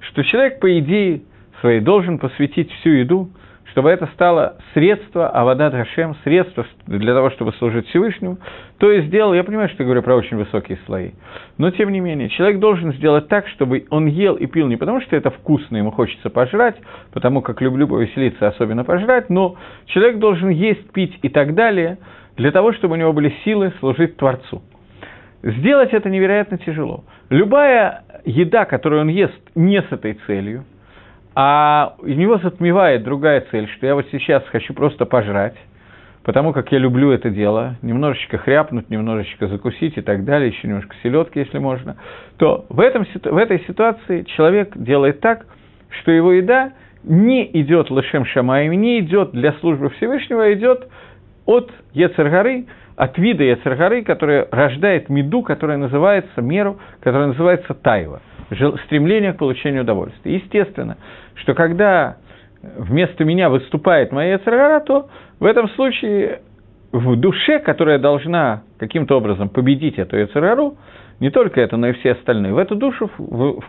[0.00, 1.22] Что человек, по идее
[1.60, 3.30] своей, должен посвятить всю еду
[3.72, 8.38] чтобы это стало средство, а вода Хашем, средство для того, чтобы служить Всевышнему,
[8.78, 11.12] то и сделал, я понимаю, что я говорю про очень высокие слои,
[11.56, 15.00] но тем не менее, человек должен сделать так, чтобы он ел и пил не потому,
[15.00, 16.76] что это вкусно, ему хочется пожрать,
[17.12, 19.56] потому как люблю повеселиться, особенно пожрать, но
[19.86, 21.96] человек должен есть, пить и так далее,
[22.36, 24.62] для того, чтобы у него были силы служить Творцу.
[25.42, 27.04] Сделать это невероятно тяжело.
[27.30, 30.64] Любая еда, которую он ест не с этой целью,
[31.34, 35.56] а него затмевает другая цель, что я вот сейчас хочу просто пожрать,
[36.24, 40.94] потому как я люблю это дело, немножечко хряпнуть, немножечко закусить и так далее, еще немножко
[41.02, 41.96] селедки, если можно,
[42.36, 45.46] то в, этом, в этой ситуации человек делает так,
[46.00, 50.86] что его еда не идет лышем шамаем, не идет для службы Всевышнего, а идет
[51.46, 58.20] от Ецергары, от вида Ецергары, которая рождает меду, которая называется меру, которая называется тайва–
[58.86, 60.34] стремление к получению удовольствия.
[60.34, 60.96] Естественно,
[61.36, 62.16] что когда
[62.62, 65.08] вместо меня выступает моя царгара, то
[65.40, 66.42] в этом случае
[66.92, 70.76] в душе, которая должна каким-то образом победить эту Яцерару,
[71.22, 73.08] не только это, но и все остальные, в эту душу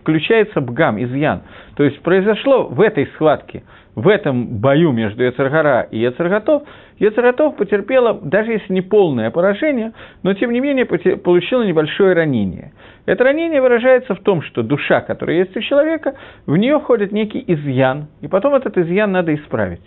[0.00, 1.42] включается бгам, изъян.
[1.76, 3.62] То есть произошло в этой схватке,
[3.94, 6.64] в этом бою между Ецаргара и Ецарготов,
[6.98, 9.92] Ецарготов потерпела, даже если не полное поражение,
[10.24, 12.72] но тем не менее получила небольшое ранение.
[13.06, 17.44] Это ранение выражается в том, что душа, которая есть у человека, в нее входит некий
[17.46, 19.86] изъян, и потом этот изъян надо исправить.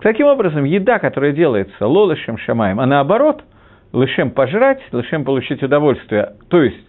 [0.00, 3.42] Таким образом, еда, которая делается лолышем шамаем, а наоборот,
[3.92, 6.86] лышем пожрать, лышем получить удовольствие, то есть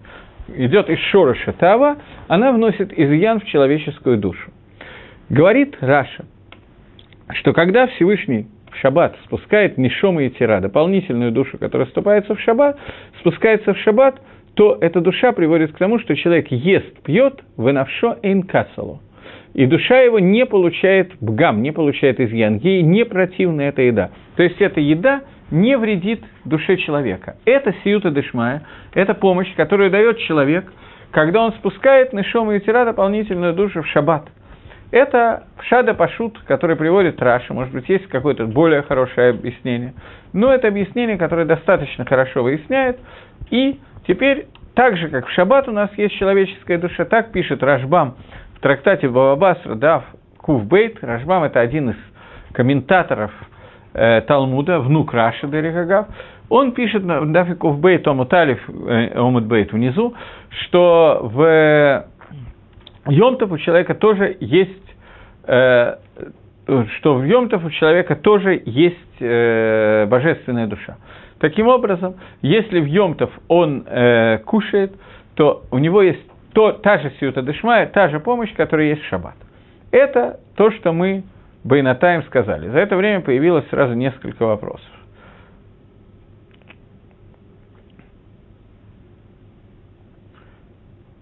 [0.55, 4.51] идет из шороша тава, она вносит изъян в человеческую душу.
[5.29, 6.25] Говорит Раша,
[7.33, 12.77] что когда Всевышний в шаббат спускает Нишома и Тира, дополнительную душу, которая вступается в шаббат,
[13.19, 14.19] спускается в шаббат,
[14.55, 19.01] то эта душа приводит к тому, что человек ест, пьет, вынавшо эйнкасалу–
[19.53, 24.11] и душа его не получает бгам, не получает изъян, ей не противна эта еда.
[24.35, 25.21] То есть эта еда
[25.53, 27.35] не вредит душе человека.
[27.45, 28.63] Это сиюта дешмая,
[28.93, 30.65] это помощь, которую дает человек,
[31.11, 34.27] когда он спускает нишом и тира дополнительную душу в шаббат.
[34.91, 39.93] Это шада пашут, который приводит Раша, может быть, есть какое-то более хорошее объяснение,
[40.33, 42.99] но это объяснение, которое достаточно хорошо выясняет,
[43.49, 48.15] и теперь так же, как в шаббат у нас есть человеческая душа, так пишет Рашбам
[48.63, 50.05] трактате Бабабасра, Дав
[50.37, 51.97] Кувбейт, Рашбам– это один из
[52.53, 53.31] комментаторов
[53.93, 56.08] э, Талмуда, внук Раши Дерихагав,
[56.49, 60.13] он пишет в Дафе Кувбейт, Омут Алиф, э, Омут Бейт внизу,
[60.49, 62.06] что в
[63.08, 64.95] Йомтов у человека тоже есть
[65.47, 65.95] э,
[66.97, 70.97] что в Йомтов у человека тоже есть э, божественная душа.
[71.39, 74.93] Таким образом, если в Йомтов он э, кушает,
[75.36, 76.21] то у него есть
[76.53, 79.36] то та же сиута дешмая, та же помощь, которая есть в шаббат.
[79.91, 81.23] Это то, что мы
[81.63, 82.69] Байнатаем сказали.
[82.69, 84.89] За это время появилось сразу несколько вопросов.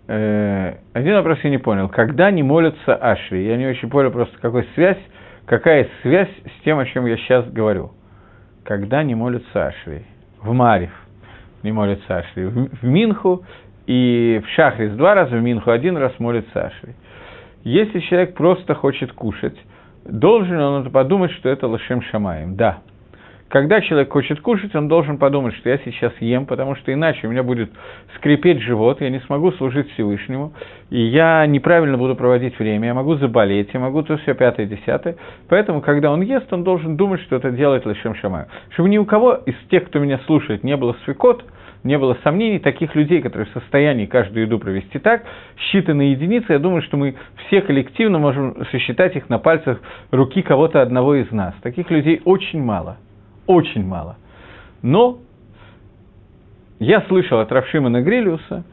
[0.08, 1.90] Э, один вопрос я не понял.
[1.90, 3.46] Когда не молятся Ашри?
[3.46, 4.98] Я не очень понял просто, какой связь,
[5.46, 7.92] какая связь с тем, о чем я сейчас говорю.
[8.64, 10.06] Когда не молятся Ашри?
[10.42, 10.92] В Марив
[11.64, 12.46] не молятся Ашри.
[12.46, 13.46] В Минху
[13.86, 16.94] и в Шахрис два раза, в Минху один раз молится Ашри.
[17.64, 19.58] Если человек просто хочет кушать,
[20.06, 22.56] должен он подумать, что это Лашем Шамаем?
[22.56, 22.80] Да.
[23.52, 27.32] Когда человек хочет кушать, он должен подумать, что я сейчас ем, потому что иначе у
[27.32, 27.70] меня будет
[28.16, 30.54] скрипеть живот, я не смогу служить Всевышнему,
[30.90, 35.18] и я неправильно буду проводить время, я могу заболеть, я могу то все пятое, десятое.
[35.50, 38.48] Поэтому, когда он ест, он должен думать, что это делает Лашем Шамаем.
[38.70, 41.44] Чтобы ни у кого из тех, кто меня слушает, не было свекот–
[41.84, 45.24] не было сомнений, таких людей, которые в состоянии каждую еду провести так,
[45.58, 47.16] считанные единицы, я думаю, что мы
[47.48, 51.56] все коллективно можем сосчитать их на пальцах руки кого-то одного из нас.
[51.62, 52.98] Таких людей очень мало,
[53.52, 54.18] очень мало.
[54.82, 55.20] Но
[56.80, 58.64] я слышал от Равшимана Грилиуса,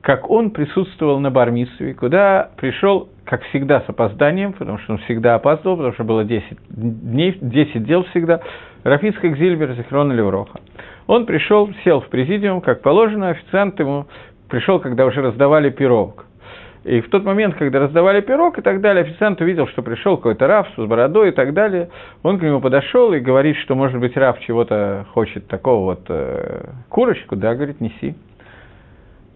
[0.00, 5.36] как он присутствовал на Бармисове, куда пришел, как всегда, с опозданием, потому что он всегда
[5.36, 8.40] опаздывал, потому что было 10 дней, 10 дел всегда,
[8.82, 10.60] Рафицкак Зильбер Зихрона Левроха.
[11.06, 14.06] Он пришел, сел в президиум, как положено, официант ему
[14.48, 16.26] пришел, когда уже раздавали пирог.
[16.84, 20.46] И в тот момент, когда раздавали пирог и так далее, официант увидел, что пришел какой-то
[20.48, 21.90] Раф с бородой и так далее.
[22.22, 26.70] Он к нему подошел и говорит, что, может быть, Раф чего-то хочет, такого вот э,
[26.88, 28.16] курочку, да, говорит, неси.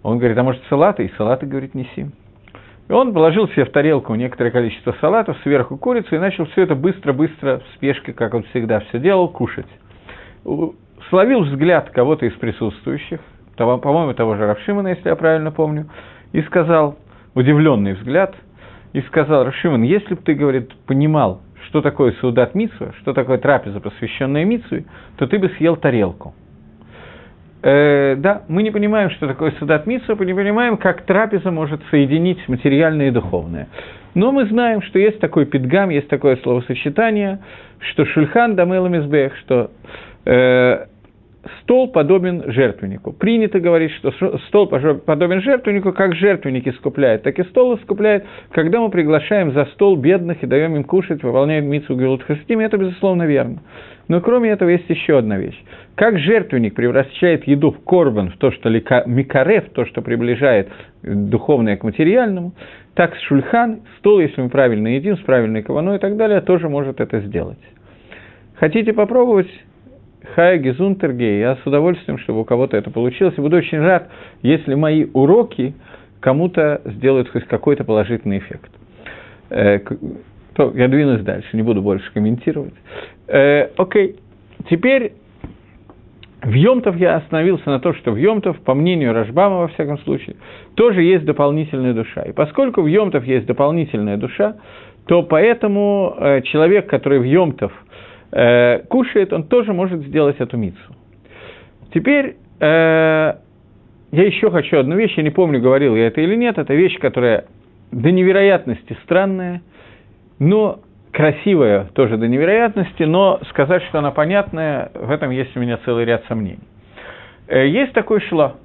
[0.03, 1.05] Он говорит, а может, салаты?
[1.05, 2.07] И салаты, говорит, неси.
[2.89, 6.75] И он положил себе в тарелку некоторое количество салатов, сверху курицу, и начал все это
[6.75, 9.67] быстро-быстро, в спешке, как он всегда все делал, кушать
[11.11, 13.21] словил взгляд кого-то из присутствующих,
[13.57, 15.87] по-моему, того же Равшимана, если я правильно помню,
[16.33, 16.97] и сказал,
[17.37, 18.35] удивленный взгляд,
[18.93, 23.79] и сказал, Равшиман, если бы ты, говорит, понимал, что такое Саудат Митсу, что такое трапеза,
[23.79, 24.85] посвященная Митсу,
[25.19, 26.35] то ты бы съел тарелку.
[27.63, 31.83] Э, да, мы не понимаем, что такое Саудат Митсу, мы не понимаем, как трапеза может
[31.91, 33.69] соединить материальное и духовное.
[34.15, 37.41] Но мы знаем, что есть такой пидгам, есть такое словосочетание,
[37.91, 38.89] что Шульхан Дамел
[39.45, 39.71] что
[40.25, 40.87] э,
[41.63, 43.13] стол подобен жертвеннику.
[43.13, 44.13] Принято говорить, что
[44.49, 49.97] стол подобен жертвеннику, как жертвенник искупляет, так и стол искупляет, когда мы приглашаем за стол
[49.97, 53.63] бедных и даем им кушать, выполняем митцу Гилут Христим, это безусловно верно.
[54.09, 55.61] Но кроме этого есть еще одна вещь.
[55.97, 60.69] Как жертвенник превращает еду в корбан, в то, что микарев, то, что приближает
[61.03, 62.53] духовное к материальному,
[62.95, 67.01] так шульхан, стол, если мы правильно едим, с правильной каваной и так далее, тоже может
[67.01, 67.59] это сделать.
[68.55, 69.51] Хотите попробовать?
[70.35, 71.41] Хай Гизунтергей.
[71.41, 73.35] Я с удовольствием, чтобы у кого-то это получилось.
[73.37, 74.11] И буду очень рад,
[74.43, 75.75] если мои уроки
[76.21, 78.71] кому-то сделают хоть какой-то положительный эффект.
[79.51, 79.79] Э,
[80.55, 82.75] то я двинусь дальше, не буду больше комментировать.
[83.29, 84.17] Э, окей,
[84.69, 85.13] теперь
[86.43, 90.37] В Йомтов я остановился на том, что в Йомтов, по мнению Рожбама, во всяком случае,
[90.75, 92.23] тоже есть дополнительная душа.
[92.23, 94.57] И поскольку в Йомтов есть дополнительная душа,
[95.07, 97.73] то поэтому э, человек, который в Йомтов
[98.33, 100.79] э, кушает, он тоже может сделать эту мицу.
[101.93, 103.35] Теперь э,
[104.13, 106.99] я еще хочу одну вещь, я не помню, говорил я это или нет, это вещь,
[106.99, 107.47] которая
[107.93, 109.63] до невероятности странная,
[110.39, 110.81] но
[111.13, 116.05] красивая тоже до невероятности, но сказать, что она понятная, в этом есть у меня целый
[116.05, 116.59] ряд сомнений.
[117.49, 118.57] Э, есть такой шла,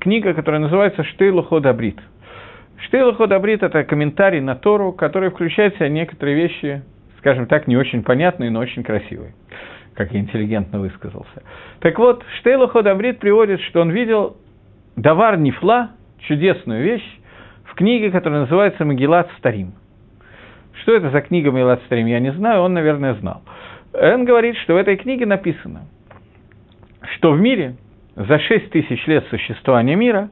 [0.00, 1.98] книга, которая называется «Штейлу Ходабрит».
[2.78, 6.82] Штейлу Ходабрит– это комментарий на Тору, который включает в себя некоторые вещи,
[7.22, 9.32] скажем так, не очень понятные, но очень красивые,
[9.94, 11.44] как я интеллигентно высказался.
[11.78, 14.36] Так вот, Штейлу Ходабрит приводит, что он видел
[14.96, 17.18] Давар Нифла, чудесную вещь,
[17.64, 19.74] в книге, которая называется «Магилат Старим».
[20.82, 23.42] Что это за книга Мейлат Старим, я не знаю, он, наверное, знал.
[23.92, 25.82] Он говорит, что в этой книге написано,
[27.14, 27.76] что в мире
[28.16, 30.28] за 6 тысяч лет существования мира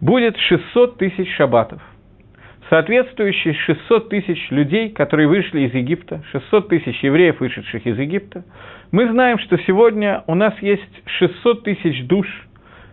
[0.00, 1.82] будет 600 тысяч шабатов,
[2.72, 8.44] соответствующие 600 тысяч людей, которые вышли из Египта, 600 тысяч евреев, вышедших из Египта.
[8.90, 12.26] Мы знаем, что сегодня у нас есть 600 тысяч душ,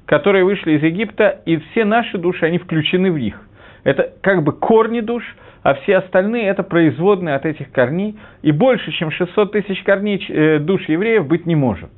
[0.06, 3.39] которые вышли из Египта, и все наши души, они включены в них.
[3.86, 5.24] Это как бы корни душ–
[5.62, 10.60] а все остальные– это производные от этих корней, и больше, чем 600 тысяч корней э,
[10.60, 11.89] душ евреев быть не может.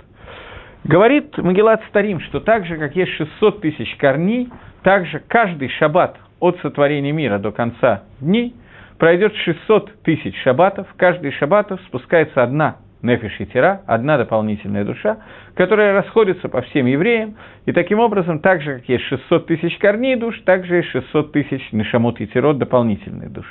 [0.83, 4.49] Говорит Магеллат Старим, что так же, как есть 600 тысяч корней,
[4.81, 8.53] также каждый шаббат от сотворения мира до конца дней
[8.97, 15.17] пройдет 600 тысяч шаббатов, каждый шаббатов спускается одна нефиш и тира, одна дополнительная душа,
[15.55, 20.15] которая расходится по всем евреям, и таким образом, так же, как есть 600 тысяч корней
[20.15, 23.45] душ, так же есть 600 тысяч нешамот и тирот дополнительных душ,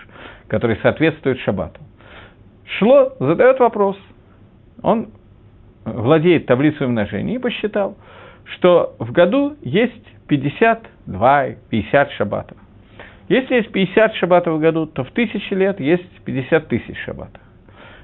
[0.49, 1.81] которые соответствуют шаббату.
[2.79, 3.97] Шло задает вопрос,
[4.83, 5.09] он
[5.85, 7.97] владеет таблицей умножения и посчитал,
[8.45, 12.57] что в году есть 52-50 шаббатов.
[13.31, 17.41] Если есть 50 шаббатов в году, то в тысячи лет есть 50 тысяч шаббатов.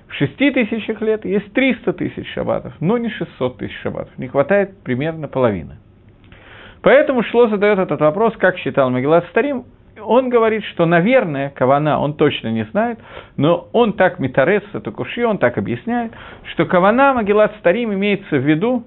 [0.07, 4.17] В шести тысячах лет есть 300 тысяч шаббатов, но не 600 тысяч шаббатов.
[4.19, 5.79] Не хватает примерно половины.
[6.81, 9.65] Поэтому Шло задает этот вопрос, как считал Магеллат Старим.
[10.01, 13.01] Он говорит, что, наверное, Кавана он точно не знает,
[13.37, 16.13] но он так Митарес, это Куши, он так объясняет,
[16.53, 18.85] что Кавана Магеллат Старим имеется в виду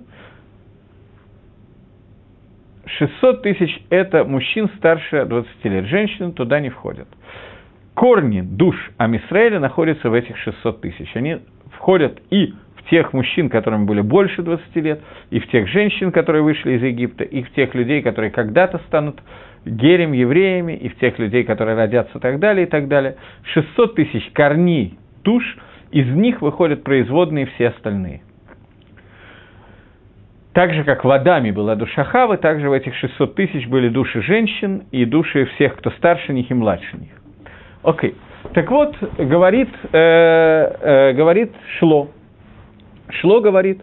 [2.98, 7.08] 600 тысяч– это мужчин старше 20 лет, женщины туда не входят
[8.00, 11.10] корни душ Амисраэля находятся в этих 600 тысяч.
[11.16, 11.40] Они
[11.74, 16.42] входят и в тех мужчин, которым были больше 20 лет, и в тех женщин, которые
[16.42, 19.22] вышли из Египта, и в тех людей, которые когда-то станут
[19.66, 23.18] герем, евреями, и в тех людей, которые родятся и так далее, и так далее.
[23.54, 25.44] 600 тысяч корней душ,
[25.92, 28.22] из них выходят производные все остальные.
[30.60, 34.22] Так же, как в Адаме была душа Хавы, также в этих 600 тысяч были души
[34.22, 37.12] женщин и души всех, кто старше них и младше них.
[37.82, 38.10] Окей.
[38.10, 38.52] Okay.
[38.56, 39.98] Так вот, говорит, э,
[40.82, 42.10] э, говорит Шло.
[43.22, 43.82] Шло говорит,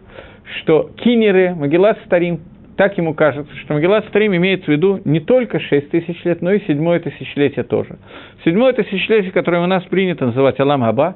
[0.59, 2.41] что кинеры, Магеллат Старим,
[2.75, 6.51] так ему кажется, что Магеллат Старим имеет в виду не только 6 тысяч лет, но
[6.51, 7.97] и седьмое тысячелетие тоже.
[8.45, 11.15] Седьмое тысячелетие, которое у нас принято называть Алам Хаба,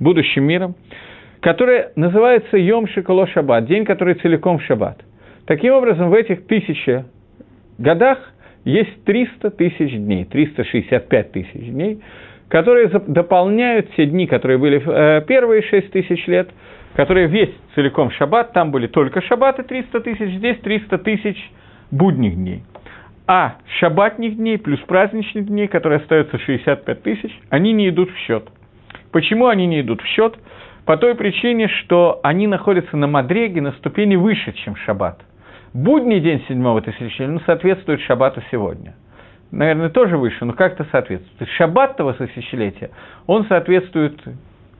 [0.00, 0.74] будущим миром,
[1.40, 4.98] которое называется Йом Шиколо Шаббат, день, который целиком Шаббат.
[5.46, 7.04] Таким образом, в этих тысячи
[7.78, 8.18] годах
[8.64, 12.00] есть 300 тысяч дней, 365 тысяч дней,
[12.48, 16.50] которые дополняют те дни, которые были э, первые 6 тысяч лет,
[16.94, 21.50] которые весь целиком шаббат, там были только шаббаты 300 тысяч, здесь 300 тысяч
[21.90, 22.62] будних дней.
[23.28, 28.48] А шаббатных дней плюс праздничных дней, которые остаются 65 тысяч, они не идут в счет.
[29.10, 30.36] Почему они не идут в счет?
[30.86, 35.20] По той причине, что они находятся на Мадреге, на ступени выше, чем шаббат–
[35.76, 38.94] Будний день седьмого тысячелетия, ну, соответствует шаббату сегодня.
[39.50, 41.50] Наверное, тоже выше, но как-то соответствует.
[41.50, 42.92] Шаббатного тысячелетия,
[43.26, 44.18] он соответствует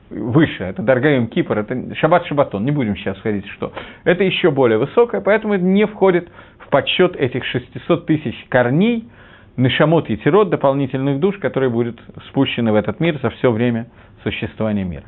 [0.09, 3.73] выше, это Даргаем Кипр, это Шаббат Шаббатон, не будем сейчас ходить, что.
[4.05, 9.07] Это еще более высокое, поэтому это не входит в подсчет этих 600 тысяч корней,
[9.55, 13.85] Нишамот и Тирот, дополнительных душ, которые будут спущены в этот мир за все время
[14.23, 15.05] существования мира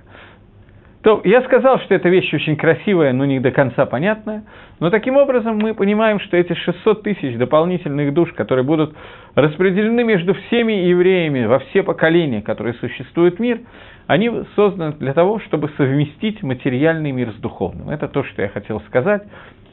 [1.01, 4.43] то я сказал, что эта вещь очень красивая, но не до конца понятная,
[4.79, 8.93] но таким образом мы понимаем, что эти 600 тысяч дополнительных душ, которые будут
[9.33, 13.61] распределены между всеми евреями во все поколения, которые существуют в мир,
[14.07, 17.89] они созданы для того, чтобы совместить материальный мир с духовным.
[17.89, 19.23] Это то, что я хотел сказать,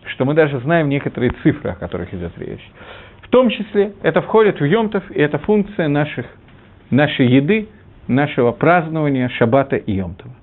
[0.04, 2.70] что мы даже знаем некоторые цифры, о которых идет речь.
[3.22, 6.26] В том числе это входит в Йомтов, и это функция наших,
[6.90, 7.68] нашей еды,
[8.06, 10.35] нашего празднования Шаббата и Йомтова.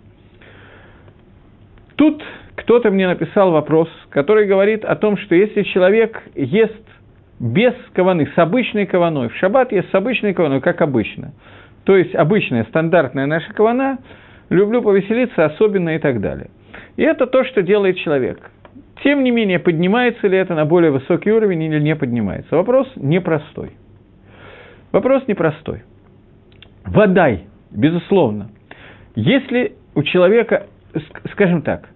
[1.95, 2.23] Тут
[2.55, 6.83] кто-то мне написал вопрос, который говорит о том, что если человек ест
[7.39, 11.33] без каваны, с обычной каваной, в шаббат ест с обычной каваной, как обычно,
[11.83, 13.99] то есть обычная, стандартная наша кавана,
[14.49, 16.49] люблю повеселиться, особенно и так далее.
[16.95, 18.51] И это то, что делает человек.
[19.03, 22.55] Тем не менее, поднимается ли это на более высокий уровень или не поднимается?
[22.55, 23.71] Вопрос непростой.
[24.91, 25.83] Вопрос непростой.
[26.85, 28.51] Водай, безусловно.
[29.15, 30.67] Если у человека,
[31.31, 31.89] скажем так,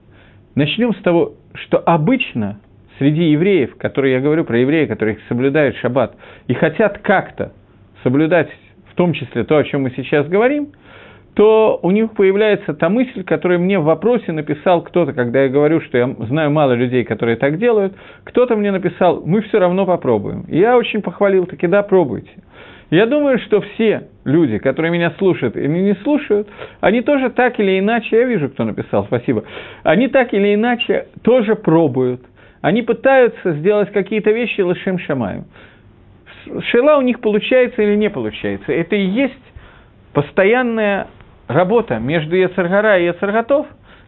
[0.56, 2.60] начнем с того, что обычно
[2.98, 6.16] среди евреев, которые я говорю про евреев, которые соблюдают шаббат
[6.48, 7.54] и хотят как-то
[8.04, 8.50] соблюдать
[8.91, 10.70] в том числе то, о чем мы сейчас говорим,
[11.38, 15.82] то у них появляется та мысль, которую мне в вопросе написал кто-то, когда я говорю,
[15.82, 17.93] что я знаю мало людей, которые так делают,
[18.24, 20.45] кто-то мне написал, мы все равно попробуем.
[20.48, 22.32] И я очень похвалил, таки да, пробуйте.
[22.90, 26.48] Я думаю, что все люди, которые меня слушают или не слушают,
[26.80, 29.44] они тоже так или иначе, я вижу, кто написал, спасибо,
[29.84, 32.22] они так или иначе тоже пробуют.
[32.62, 35.46] Они пытаются сделать какие-то вещи лошем шамаем.
[36.72, 38.72] Шела у них получается или не получается.
[38.72, 39.34] Это и есть
[40.14, 41.08] постоянная
[41.48, 43.68] работа между Ецаргара и Ецарготов,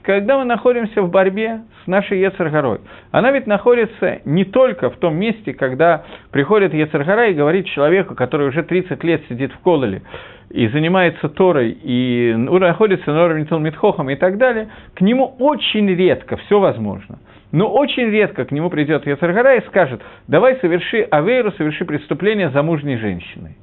[0.10, 2.80] когда мы находимся в борьбе с нашей Ецаргорой.
[3.12, 8.48] Она ведь находится не только в том месте, когда приходит Ецаргора и говорит человеку, который
[8.48, 10.02] уже 30 лет сидит в Кололе
[10.50, 16.38] и занимается Торой, и находится на уровне Талмитхохом и так далее, к нему очень редко
[16.38, 17.20] все возможно.
[17.52, 22.98] Но очень редко к нему придет Ецаргора и скажет, давай соверши авейру, соверши преступление замужней
[22.98, 23.58] женщиной.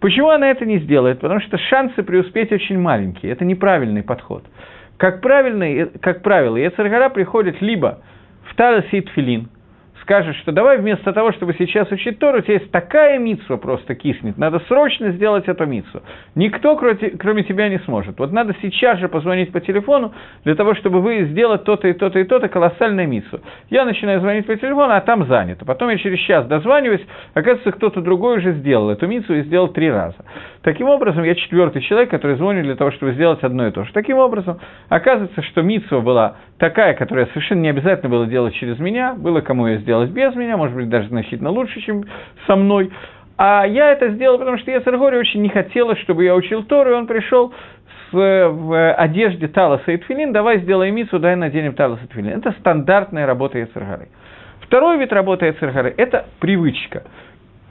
[0.00, 1.20] Почему она это не сделает?
[1.20, 3.32] Потому что шансы преуспеть очень маленькие.
[3.32, 4.44] Это неправильный подход.
[4.98, 8.00] Как, правильный, как правило, Ецаргара приходит либо
[8.50, 9.48] в Талас и Тфилин,
[10.08, 13.94] скажет, что давай вместо того, чтобы сейчас учить Тору, у тебя есть такая митсва просто
[13.94, 16.00] киснет, надо срочно сделать эту митсву.
[16.34, 18.18] Никто, кроме тебя, не сможет.
[18.18, 22.18] Вот надо сейчас же позвонить по телефону для того, чтобы вы сделать то-то и то-то
[22.20, 23.40] и то-то, колоссальное митсву.
[23.68, 25.66] Я начинаю звонить по телефону, а там занято.
[25.66, 27.04] Потом я через час дозваниваюсь,
[27.34, 30.16] оказывается, кто-то другой уже сделал эту митсву и сделал три раза.
[30.62, 33.92] Таким образом, я четвертый человек, который звонит для того, чтобы сделать одно и то же.
[33.92, 39.14] Таким образом, оказывается, что митсва была такая, которая совершенно не обязательно было делать через меня,
[39.14, 42.04] было кому ее сделать без меня, может быть, даже значительно лучше, чем
[42.46, 42.90] со мной.
[43.36, 46.94] А я это сделал, потому что Ецергори очень не хотела, чтобы я учил Тору, и
[46.94, 47.52] он пришел
[48.10, 52.38] с, в одежде Таласа и Тфилин, давай сделаем мису, дай наденем Талас и Тфилин.
[52.38, 54.08] Это стандартная работа Ецергоры.
[54.62, 57.04] Второй вид работы Ецергоры– это привычка.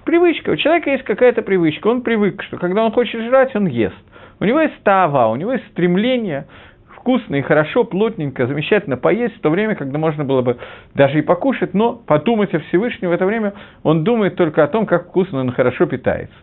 [0.05, 0.51] Привычка.
[0.51, 1.87] У человека есть какая-то привычка.
[1.87, 3.95] Он привык, что когда он хочет жрать, он ест.
[4.39, 6.47] У него есть тава, у него есть стремление
[7.07, 10.57] вкусно и хорошо, плотненько, замечательно поесть, в то время, когда можно было бы
[10.93, 13.53] даже и покушать, но подумать о Всевышнем в это время
[13.83, 16.35] он думает только о том, как вкусно он хорошо питается.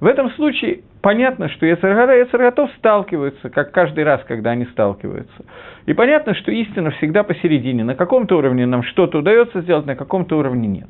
[0.00, 5.44] В этом случае понятно, что Яцергара и Яцерготов сталкиваются, как каждый раз, когда они сталкиваются.
[5.86, 7.84] И понятно, что истина всегда посередине.
[7.84, 10.88] На каком-то уровне нам что-то удается сделать, на каком-то уровне нет.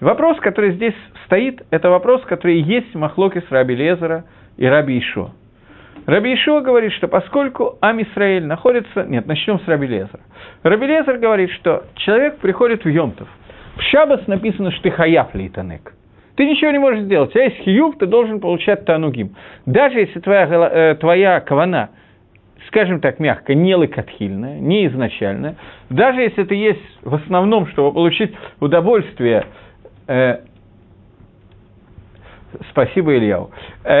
[0.00, 4.24] Вопрос, который здесь стоит, это вопрос, который есть в Махлоке с Раби Лезера
[4.58, 5.30] и Раби Ишо.
[6.06, 9.04] Раби Ишуа говорит, что поскольку Амисраэль находится...
[9.04, 10.20] Нет, начнем с Раби Лезера.
[10.62, 13.28] Раби Лезер говорит, что человек приходит в Йомтов.
[13.76, 15.94] В Шабас написано, что ты хаяф лейтанек.
[16.36, 17.30] Ты ничего не можешь сделать.
[17.30, 19.34] У тебя есть хиюб, ты должен получать танугим.
[19.66, 21.90] Даже если твоя, э, твоя кавана,
[22.66, 25.56] скажем так мягко, не лыкотхильная, не изначальная,
[25.90, 29.46] даже если ты есть в основном, чтобы получить удовольствие
[30.08, 30.38] э,
[32.70, 33.50] Спасибо, Ильяу.
[33.84, 33.92] Э,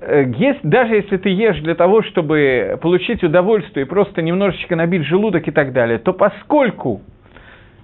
[0.00, 5.04] э, есть, даже если ты ешь для того, чтобы получить удовольствие и просто немножечко набить
[5.04, 7.02] желудок и так далее, то поскольку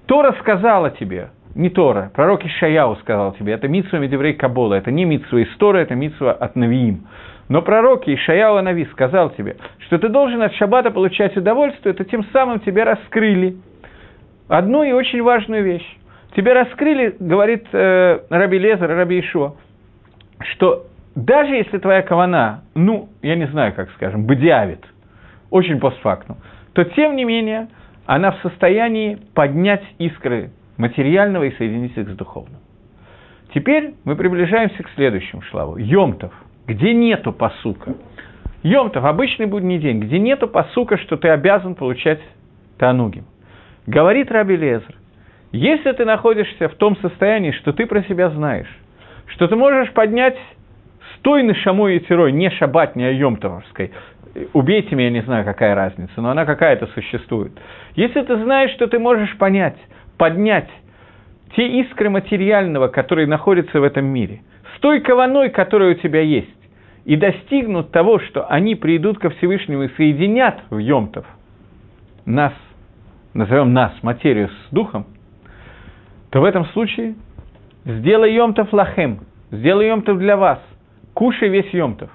[0.07, 5.05] Тора сказала тебе, не Тора, пророк Ишаяу сказал тебе, это митсва Медеврей Кабола, это не
[5.05, 7.07] митсва из Тора, это митсва от Навиим.
[7.49, 9.57] Но пророк Ишаяу Нави сказал тебе,
[9.87, 13.57] что ты должен от шаббата получать удовольствие, то тем самым тебе раскрыли
[14.49, 15.97] одну и очень важную вещь.
[16.37, 19.55] Тебе раскрыли, говорит э, Раби Лезер, Раби Ишуа,
[20.43, 24.85] что даже если твоя кавана, ну, я не знаю, как скажем, бдиавит,
[25.51, 26.37] очень постфактум,
[26.73, 27.69] то тем не менее
[28.07, 32.61] она в состоянии поднять искры материального и соединить их с духовным.
[33.55, 35.77] Теперь мы приближаемся к следующему шлаву.
[35.77, 36.33] Йомтов,
[36.67, 37.95] где нету посука.
[38.63, 42.21] Йомтов, обычный будний день, где нету посука, что ты обязан получать
[42.79, 43.25] танугим.
[43.87, 44.95] Говорит Раби Лезер,
[45.53, 48.69] если ты находишься в том состоянии, что ты про себя знаешь,
[49.31, 50.37] что ты можешь поднять
[51.17, 53.93] стойный шамой и тирой, не шабат, не айомтовской.
[54.53, 57.53] Убейте меня, не знаю, какая разница, но она какая-то существует.
[57.97, 59.77] Если ты знаешь, что ты можешь понять,
[60.17, 60.69] поднять
[61.57, 64.43] те искры материального, которые находятся в этом мире,
[64.77, 66.49] с той кованой, которая у тебя есть,
[67.05, 71.27] и достигнут того, что они придут ко Всевышнему и соединят в Йомтов
[72.25, 72.53] нас
[73.35, 75.07] назовем нас, материю с духом,
[76.31, 77.15] то в этом случае
[77.85, 79.21] сделай Йомтов лахем,
[79.51, 80.61] сделай Йомтов для вас,
[81.15, 82.11] кушай весь Йомтов,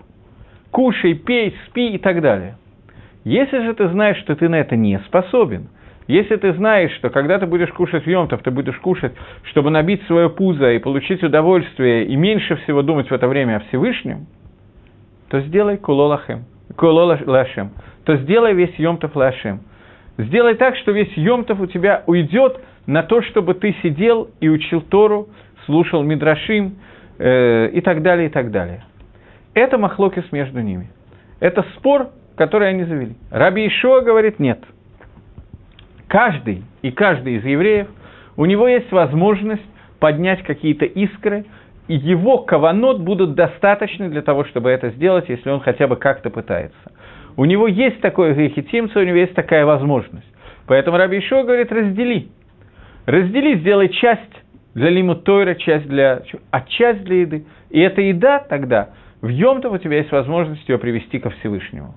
[0.71, 2.57] кушай, пей, спи и так далее.
[3.23, 5.69] Если же ты знаешь, что ты на это не способен,
[6.07, 9.13] если ты знаешь, что когда ты будешь кушать Йомтов, ты будешь кушать,
[9.45, 13.59] чтобы набить свое пузо и получить удовольствие, и меньше всего думать в это время о
[13.61, 14.27] Всевышнем,
[15.29, 16.45] то сделай кулолахем,
[16.75, 17.71] кулолашем,
[18.03, 19.61] то сделай весь Йомтов лашем.
[20.17, 24.81] Сделай так, что весь Йомтов у тебя уйдет на то, чтобы ты сидел и учил
[24.81, 25.29] Тору,
[25.65, 26.75] слушал Мидрашим
[27.17, 28.83] э, и так далее, и так далее.
[29.53, 30.89] Это махлокис между ними.
[31.39, 33.15] Это спор, который они завели.
[33.31, 34.63] Раби Ишуа говорит нет.
[36.07, 37.87] Каждый и каждый из евреев,
[38.37, 39.63] у него есть возможность
[39.99, 41.45] поднять какие-то искры,
[41.87, 46.29] и его каванот будут достаточны для того, чтобы это сделать, если он хотя бы как-то
[46.29, 46.91] пытается.
[47.37, 50.27] У него есть такое грехитимство, у него есть такая возможность.
[50.67, 52.29] Поэтому Раби Ишуа говорит, раздели.
[53.05, 54.44] Раздели, сделай часть
[54.75, 56.21] для лиму Тойра, часть для...
[56.51, 57.45] а часть для еды.
[57.69, 58.89] И эта еда тогда,
[59.21, 61.95] в Йомтов у тебя есть возможность ее привести ко Всевышнему.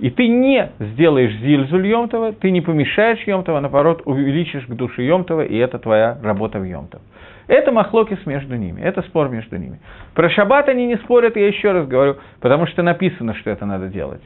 [0.00, 5.42] И ты не сделаешь зильзуль Йомтова, ты не помешаешь Йомтова, наоборот, увеличишь к душе Йомтова,
[5.42, 7.00] и это твоя работа в Йомтов.
[7.46, 9.78] Это махлокис между ними, это спор между ними.
[10.14, 13.86] Про шаббат они не спорят, я еще раз говорю, потому что написано, что это надо
[13.86, 14.22] делать.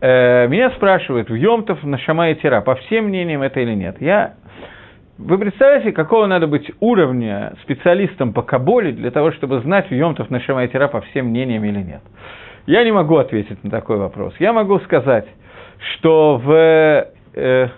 [0.00, 4.00] Э, меня спрашивают, в Йомтов на Шама и Тира, по всем мнениям это или нет.
[4.00, 4.34] Я
[5.20, 10.30] вы представляете, какого надо быть уровня специалистом по Каболе для того, чтобы знать в Йомтов
[10.30, 12.00] на Шама и Тира по всем мнениям или нет?
[12.66, 14.34] Я не могу ответить на такой вопрос.
[14.38, 15.26] Я могу сказать,
[15.78, 17.68] что в, э,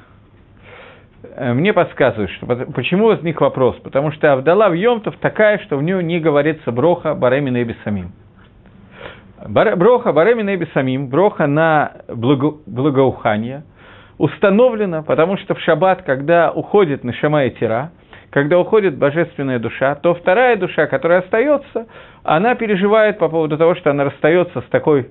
[1.36, 3.76] э, мне подсказывают, что, почему возник вопрос.
[3.82, 8.12] Потому что Авдала в Йомтов такая, что в нее не говорится броха Баремина и Бесамим.
[9.49, 13.64] Броха Баремина и Бесамим, броха на благо, благоухание,
[14.23, 17.91] установлена, потому что в шаббат, когда уходит на Шама и Тира,
[18.31, 21.89] когда уходит божественная душа, то вторая душа, которая остается,
[22.23, 25.09] она переживает по поводу того, что она расстается с такой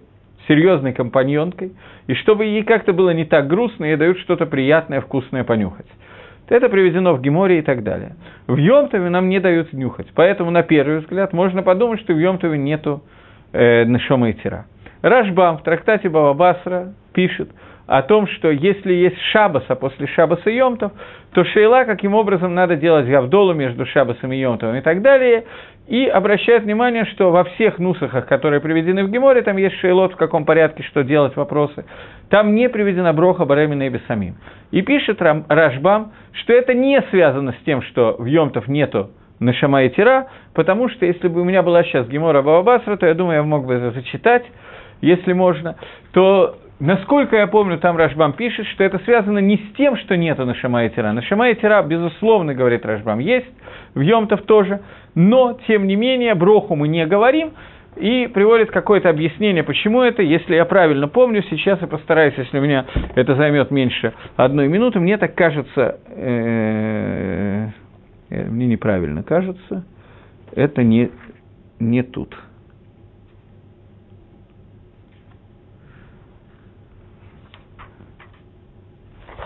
[0.48, 1.74] серьезной компаньонкой,
[2.08, 5.88] и чтобы ей как-то было не так грустно, ей дают что-то приятное, вкусное понюхать.
[6.48, 8.16] Это приведено в Геморе и так далее.
[8.48, 12.58] В Йомтове нам не дают нюхать, поэтому на первый взгляд можно подумать, что в Йомтове
[12.58, 13.04] нету
[13.52, 14.68] э, Нешома и Тира.
[15.02, 17.50] Рашбам в трактате Бабабасра пишет–
[17.92, 20.94] о том, что если есть шабаса после шабаса йомтов,
[21.34, 25.44] то шейла, каким образом надо делать гавдолу между шабасом и йомтом и так далее,
[25.88, 30.16] и обращает внимание, что во всех нусахах, которые приведены в Геморе, там есть шейлот, в
[30.16, 31.84] каком порядке, что делать, вопросы,
[32.30, 34.38] там не приведена броха Баремина и Бесамим.
[34.72, 39.10] И пишет Рашбам, что это не связано с тем, что в Йомтов нету
[39.42, 43.16] Нашама и Тира, потому что если бы у меня была сейчас Гемора Бабабасра, то я
[43.16, 44.46] думаю, я мог бы это зачитать,
[45.02, 45.76] если можно,
[46.14, 50.48] то Насколько я помню, там Рашбам пишет, что это связано не с тем, что нету
[50.48, 51.12] на Шама и Тира.
[51.12, 53.46] На Шама и Тира, безусловно, говорит Рашбам, есть,
[53.94, 54.82] в Йомтов тоже,
[55.14, 57.52] но, тем не менее, Броху мы не говорим,
[57.98, 60.24] и приводит какое-то объяснение, почему это.
[60.24, 65.00] Если я правильно помню, сейчас я постараюсь, если у меня это займет меньше одной минуты,
[65.00, 67.68] мне так кажется, э,
[68.32, 69.86] э, мне неправильно кажется,
[70.56, 71.12] это не,
[71.80, 72.36] не тут.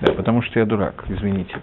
[0.01, 1.55] Да, потому что я дурак, извините.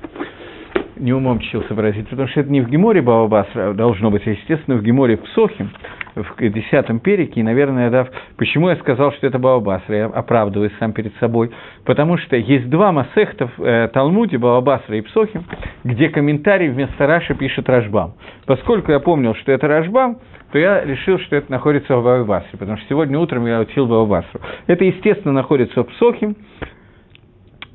[0.96, 4.76] Не умом чился выразить, потому что это не в Геморе Баобасра должно быть, а, естественно,
[4.76, 5.70] в Геморе Псохим,
[6.14, 8.06] в десятом перике, и, наверное, да,
[8.36, 11.50] почему я сказал, что это Баобасра, я оправдываюсь сам перед собой,
[11.84, 15.44] потому что есть два масехта в э, Талмуде, Баобасра и Псохим,
[15.82, 18.14] где комментарий вместо Раши пишет Рашбам.
[18.46, 20.18] Поскольку я помнил, что это Рашбам,
[20.52, 24.40] то я решил, что это находится в Баобасре, потому что сегодня утром я учил Баобасру.
[24.66, 26.36] Это, естественно, находится в Псохим,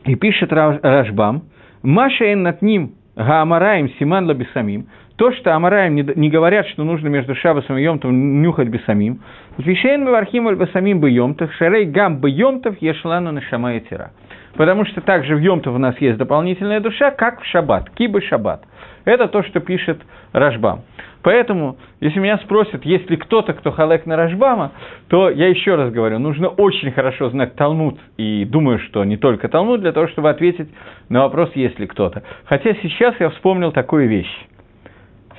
[0.07, 1.43] и пишет Рашбам,
[1.83, 4.87] Машаэн над ним Гаамараем Симан Лабисамим,
[5.17, 9.21] то, что Амараем не, не говорят, что нужно между Шабасом и Йомтом нюхать Бесамим,
[9.57, 14.11] Вишейн Бавархим Бесамим бы Йомтов, Шарей Гам бы Йомтов, Ешлану Нашама Тира.
[14.57, 18.63] Потому что также в Йомтов у нас есть дополнительная душа, как в Шаббат, Киба Шаббат.
[19.05, 20.01] Это то, что пишет
[20.33, 20.81] Рашбам.
[21.21, 24.71] Поэтому, если меня спросят, есть ли кто-то, кто халек на Рашбама,
[25.09, 29.47] то я еще раз говорю, нужно очень хорошо знать Талмуд, и думаю, что не только
[29.47, 30.69] Талмуд, для того, чтобы ответить
[31.09, 32.23] на вопрос, есть ли кто-то.
[32.45, 34.47] Хотя сейчас я вспомнил такую вещь.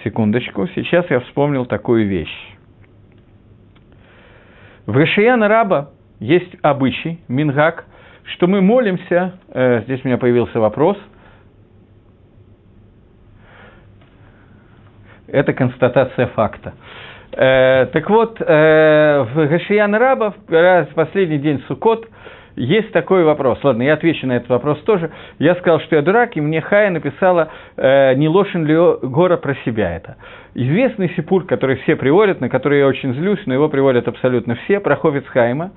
[0.04, 2.54] Секундочку, сейчас я вспомнил такую вещь.
[4.86, 5.90] В Рашияна Раба
[6.20, 7.84] есть обычай, мингак,
[8.34, 10.96] что мы молимся, э, здесь у меня появился вопрос–
[15.28, 16.72] Это констатация факта.
[17.32, 22.08] Э, так вот, э, в Гашиян Раба, в последний день Сукот,
[22.56, 23.62] есть такой вопрос.
[23.62, 25.10] Ладно, я отвечу на этот вопрос тоже.
[25.38, 29.54] Я сказал, что я дурак, и мне Хая написала, э, не лошен ли Гора про
[29.64, 30.16] себя это.
[30.54, 34.80] Известный сипур, который все приводят, на который я очень злюсь, но его приводят абсолютно все,
[34.80, 35.70] про Ховец Хайма,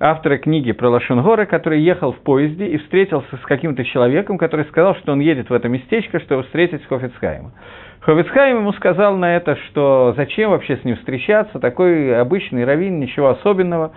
[0.00, 4.96] автора книги про Лошенгора, который ехал в поезде и встретился с каким-то человеком, который сказал,
[4.96, 7.52] что он едет в это местечко, чтобы встретить Хофицхайма.
[8.00, 13.28] Ховицхайм ему сказал на это, что зачем вообще с ним встречаться, такой обычный раввин, ничего
[13.28, 13.92] особенного.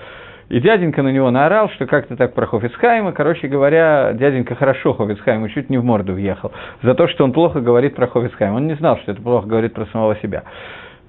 [0.49, 3.13] И дяденька на него наорал, что как-то так про Хофицхайма.
[3.13, 6.51] Короче говоря, дяденька хорошо Хофицхайму чуть не в морду въехал
[6.81, 8.57] за то, что он плохо говорит про Хофицхайма.
[8.57, 10.43] Он не знал, что это плохо говорит про самого себя.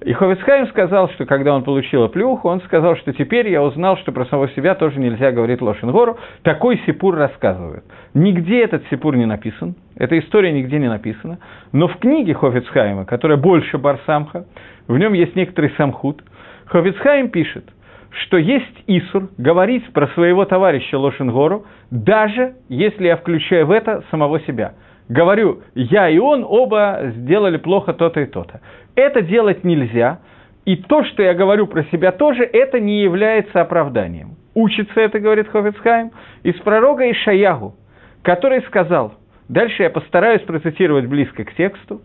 [0.03, 4.11] И Ховицхайм сказал, что когда он получил оплюху, он сказал, что теперь я узнал, что
[4.11, 6.17] про самого себя тоже нельзя говорить Лошенгору.
[6.43, 7.83] Такой Сипур рассказывает.
[8.13, 11.39] Нигде этот Сипур не написан, эта история нигде не написана,
[11.71, 14.45] но в книге Хофицхайма, которая больше Барсамха,
[14.87, 16.21] в нем есть некоторый самхут,
[16.65, 17.63] Хофицхайм пишет,
[18.09, 24.41] что есть Исур говорить про своего товарища Лошенгору, даже если я включаю в это самого
[24.41, 24.73] себя–
[25.09, 28.61] говорю, я и он оба сделали плохо то-то и то-то.
[28.95, 30.19] Это делать нельзя,
[30.65, 34.35] и то, что я говорю про себя тоже, это не является оправданием.
[34.53, 36.11] Учится это, говорит Хофицхайм,
[36.43, 37.75] из пророка Ишаягу,
[38.23, 39.13] который сказал,
[39.49, 42.01] дальше я постараюсь процитировать близко к тексту,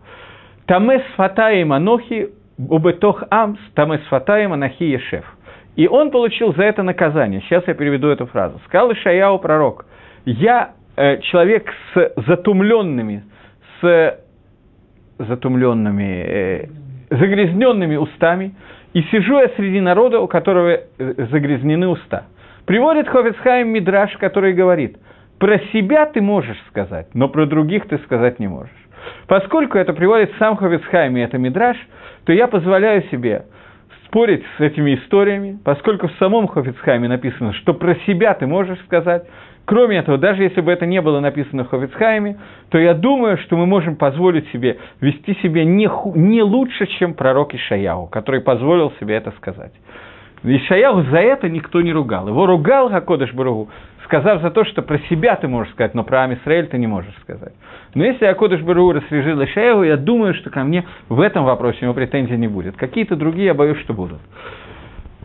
[0.67, 5.25] «Тамес фатаем анохи убетох амс, тамес фатаем анахи ешев».
[5.77, 7.41] И он получил за это наказание.
[7.43, 8.61] Сейчас я переведу эту фразу.
[8.67, 9.87] Сказал Ишаяу пророк,
[10.25, 13.25] «Я Э, человек с затумленными,
[13.81, 14.19] с
[15.17, 16.67] затумленными, э,
[17.11, 18.55] загрязненными устами,
[18.93, 20.81] и сижу я среди народа, у которого э,
[21.31, 22.25] загрязнены уста.
[22.67, 24.97] Приводит Хофицхайм Мидраш, который говорит,
[25.39, 28.71] про себя ты можешь сказать, но про других ты сказать не можешь.
[29.27, 31.77] Поскольку это приводит сам Хофицхайм и это Мидраш,
[32.25, 33.45] то я позволяю себе
[34.07, 39.25] спорить с этими историями, поскольку в самом Хофицхайме написано, что про себя ты можешь сказать,
[39.71, 42.39] Кроме этого, даже если бы это не было написано в Хофицхайме,
[42.71, 47.15] то я думаю, что мы можем позволить себе вести себя не, ху, не лучше, чем
[47.15, 49.71] пророк Ишаяу, который позволил себе это сказать.
[50.43, 52.27] Ишаяу за это никто не ругал.
[52.27, 53.69] Его ругал Хакодыш Баругу,
[54.07, 57.15] сказав за то, что про себя ты можешь сказать, но про Амисраэль ты не можешь
[57.21, 57.53] сказать.
[57.95, 61.95] Но если Акодыш Баругу рассвежил Ишаяу, я думаю, что ко мне в этом вопросе его
[61.95, 62.77] претензий не будет.
[62.77, 64.19] Какие-то другие, я боюсь, что будут.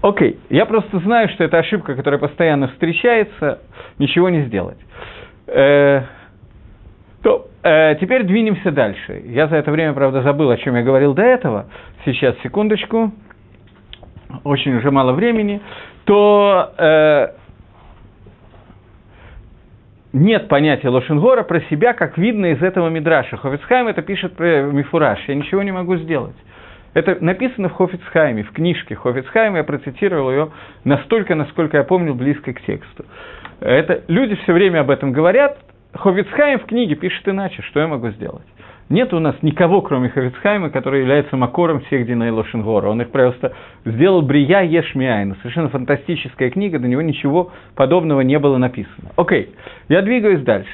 [0.05, 3.61] Окей, я просто знаю, что это ошибка, которая постоянно встречается,
[3.97, 4.77] ничего не сделать.
[5.47, 6.03] Э,
[7.23, 9.23] то, э, теперь двинемся дальше.
[9.25, 11.65] Я за это время, правда, забыл, о чем я говорил до этого.
[12.05, 13.13] Сейчас, секундочку.
[14.43, 15.59] Очень уже мало времени.
[16.03, 17.27] То э,
[20.13, 23.37] нет понятия Лошенгора про себя, как видно из этого Мидраша.
[23.37, 25.17] Ховицхайм это пишет про Мифураж.
[25.27, 26.35] Я ничего не могу сделать.
[26.95, 30.51] Это написано в Хофицхайме, в книжке Хофицхайма, я процитировал ее
[30.85, 33.05] настолько, насколько я помню, близко к тексту.
[33.59, 35.57] Это, люди все время об этом говорят,
[35.93, 38.45] Хофицхайм в книге пишет иначе, что я могу сделать?
[38.87, 42.87] Нет у нас никого, кроме Хавицхайма, который является макором всех Диней Лошенгора.
[42.87, 45.35] Он их просто сделал Брия Ешмиайна.
[45.41, 49.09] Совершенно фантастическая книга, до него ничего подобного не было написано.
[49.15, 49.55] Окей,
[49.89, 50.69] я двигаюсь дальше.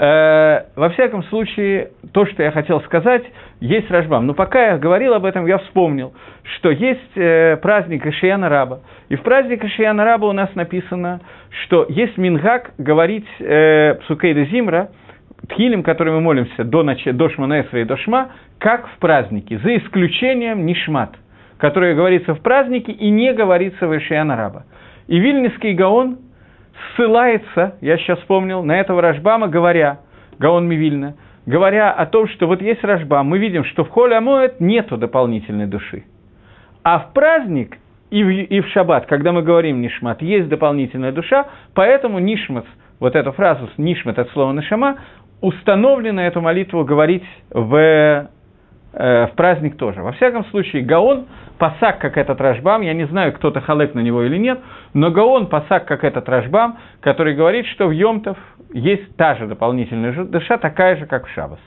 [0.00, 3.24] Э, во всяком случае, то, что я хотел сказать,
[3.58, 4.26] есть Рожбам.
[4.26, 6.14] Но пока я говорил об этом, я вспомнил,
[6.54, 8.78] что есть э, праздник Ишияна Раба.
[9.08, 11.20] И в праздник Ишияна Раба у нас написано,
[11.64, 14.90] что есть Мингак говорить э, Псукейда Зимра,
[15.48, 17.02] Тхилем, который мы молимся до, нач...
[17.04, 21.16] до Шманаэсра и до Шма, как в празднике, за исключением Нишмат,
[21.56, 24.64] который говорится в празднике и не говорится в Ишияна Раба.
[25.08, 26.18] И Вильнинский Гаон
[26.96, 30.00] ссылается, я сейчас вспомнил, на этого Рашбама, говоря,
[30.38, 31.16] Гаон Мивильна,
[31.46, 35.66] говоря о том, что вот есть Рашбам, мы видим, что в Холе Амоэт нету дополнительной
[35.66, 36.04] души.
[36.82, 37.78] А в праздник
[38.10, 42.64] и в, и в шаббат, когда мы говорим нишмат, есть дополнительная душа, поэтому нишмат,
[43.00, 44.98] вот эту фразу нишмат от слова нашама,
[45.40, 48.28] установлено эту молитву говорить в
[48.92, 50.02] Э, в праздник тоже.
[50.02, 51.26] Во всяком случае, Гаон
[51.58, 54.60] пасак, как этот Рашбам, я не знаю, кто-то халек на него или нет,
[54.94, 58.38] но Гаон пасак, как этот Рашбам, который говорит, что в Йомтов
[58.72, 61.60] есть та же дополнительная душа, такая же, как в Шабас.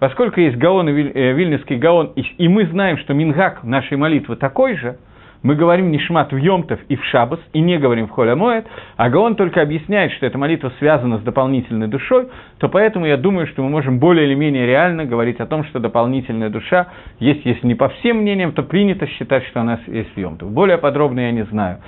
[0.00, 4.76] Поскольку есть Гаон и э, Вильнюсский Гаон, и мы знаем, что Мингак нашей молитвы такой
[4.76, 4.96] же–
[5.42, 8.66] мы говорим Нишмат в Йомтов и в Шабас, и не говорим в Холя Моэт,
[8.96, 12.28] а Гаон только объясняет, что эта молитва связана с дополнительной душой,
[12.58, 15.80] то поэтому я думаю, что мы можем более или менее реально говорить о том, что
[15.80, 16.88] дополнительная душа
[17.18, 20.50] есть, если не по всем мнениям, то принято считать, что она есть в Йомтов.
[20.52, 21.78] Более подробно я не знаю.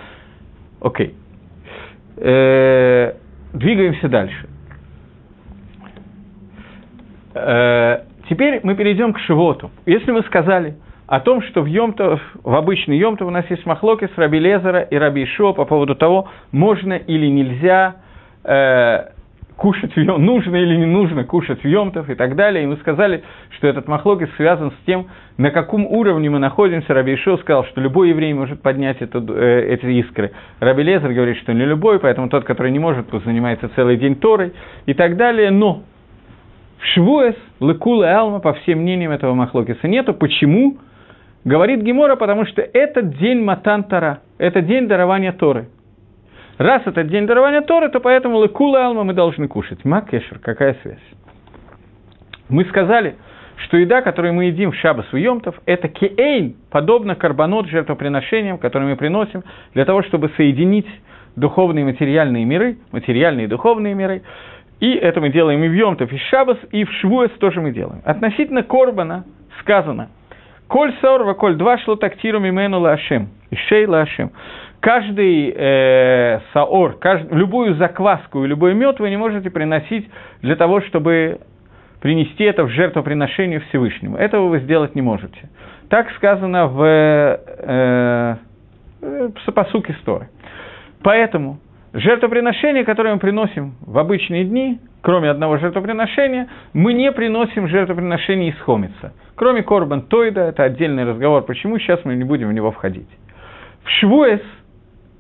[0.80, 1.14] Окей.
[2.16, 3.14] Э,
[3.52, 4.48] двигаемся дальше.
[7.34, 9.70] Э, теперь мы перейдем к Шивоту.
[9.86, 10.76] Если мы сказали,
[11.06, 14.80] о том, что в Йомтов, в обычный Йомтов у нас есть махлоки с Раби Лезера
[14.80, 17.96] и Раби Ишо по поводу того, можно или нельзя
[18.42, 19.08] э,
[19.56, 22.64] кушать в Йом, нужно или не нужно кушать в Йомтов и так далее.
[22.64, 26.94] И мы сказали, что этот махлокис связан с тем, на каком уровне мы находимся.
[26.94, 30.32] Раби Ишо сказал, что любой еврей может поднять эту, э, эти искры.
[30.58, 34.16] Раби Лезер говорит, что не любой, поэтому тот, который не может, пусть занимается целый день
[34.16, 34.54] Торой
[34.86, 35.50] и так далее.
[35.50, 35.82] Но
[36.78, 40.14] в Швуэс, Лекул и Алма, по всем мнениям этого махлокиса нету.
[40.14, 40.78] Почему?
[41.44, 45.68] Говорит Гемора, потому что этот день Матан Тара, это день дарования Торы.
[46.56, 49.84] Раз это день дарования Торы, то поэтому Лекула Алма мы должны кушать.
[49.84, 51.02] Макешер, какая связь?
[52.48, 53.16] Мы сказали,
[53.56, 58.90] что еда, которую мы едим в Шабас у Йомтов, это кеэйн, подобно карбонот жертвоприношениям, которые
[58.90, 59.42] мы приносим
[59.74, 60.88] для того, чтобы соединить
[61.36, 64.22] духовные и материальные миры, материальные и духовные миры.
[64.80, 67.72] И это мы делаем и в Йомтов, и в Шабас, и в Швуэс тоже мы
[67.72, 68.00] делаем.
[68.04, 69.24] Относительно Корбана
[69.60, 70.08] сказано,
[70.68, 74.32] «Коль сорва, коль два шло тактиру мимену лашем, и шей лашем»
[74.84, 77.32] каждый э, саор, кажд...
[77.32, 80.10] любую закваску и любой мед вы не можете приносить
[80.42, 81.40] для того, чтобы
[82.02, 84.18] принести это в жертвоприношение Всевышнему.
[84.18, 85.48] Этого вы сделать не можете.
[85.88, 88.36] Так сказано в э,
[89.00, 90.28] э, посуке Сторы.
[91.02, 91.60] Поэтому
[91.94, 98.58] жертвоприношение, которое мы приносим в обычные дни, кроме одного жертвоприношения, мы не приносим жертвоприношение из
[98.60, 99.14] хомица.
[99.34, 103.08] Кроме корбан тойда, это отдельный разговор, почему сейчас мы не будем в него входить.
[103.84, 104.42] В Швуэс–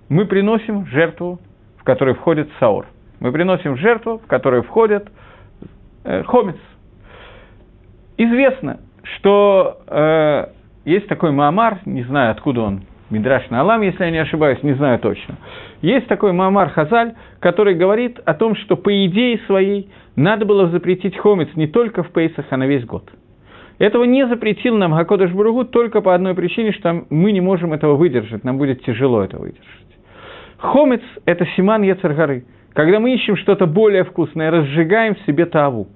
[0.08, 1.40] мы приносим жертву,
[1.78, 2.86] в которую входит саур.
[3.20, 5.08] Мы приносим жертву, в которую входит
[6.04, 6.56] э, хомец.
[8.16, 10.46] Известно, что э,
[10.84, 14.98] есть такой Маамар, не знаю, откуда он, Мидраш Алам, если я не ошибаюсь, не знаю
[14.98, 15.36] точно.
[15.82, 21.16] Есть такой Маамар Хазаль, который говорит о том, что по идее своей надо было запретить
[21.18, 23.10] хомец не только в Пейсах, а на весь год.
[23.78, 27.96] Этого не запретил нам Гакодыш Буругу только по одной причине, что мы не можем этого
[27.96, 29.68] выдержать, нам будет тяжело это выдержать.
[30.58, 32.44] Хомец– это симан Ецаргары.
[32.72, 35.88] Когда мы ищем что-то более вкусное, разжигаем в себе таву.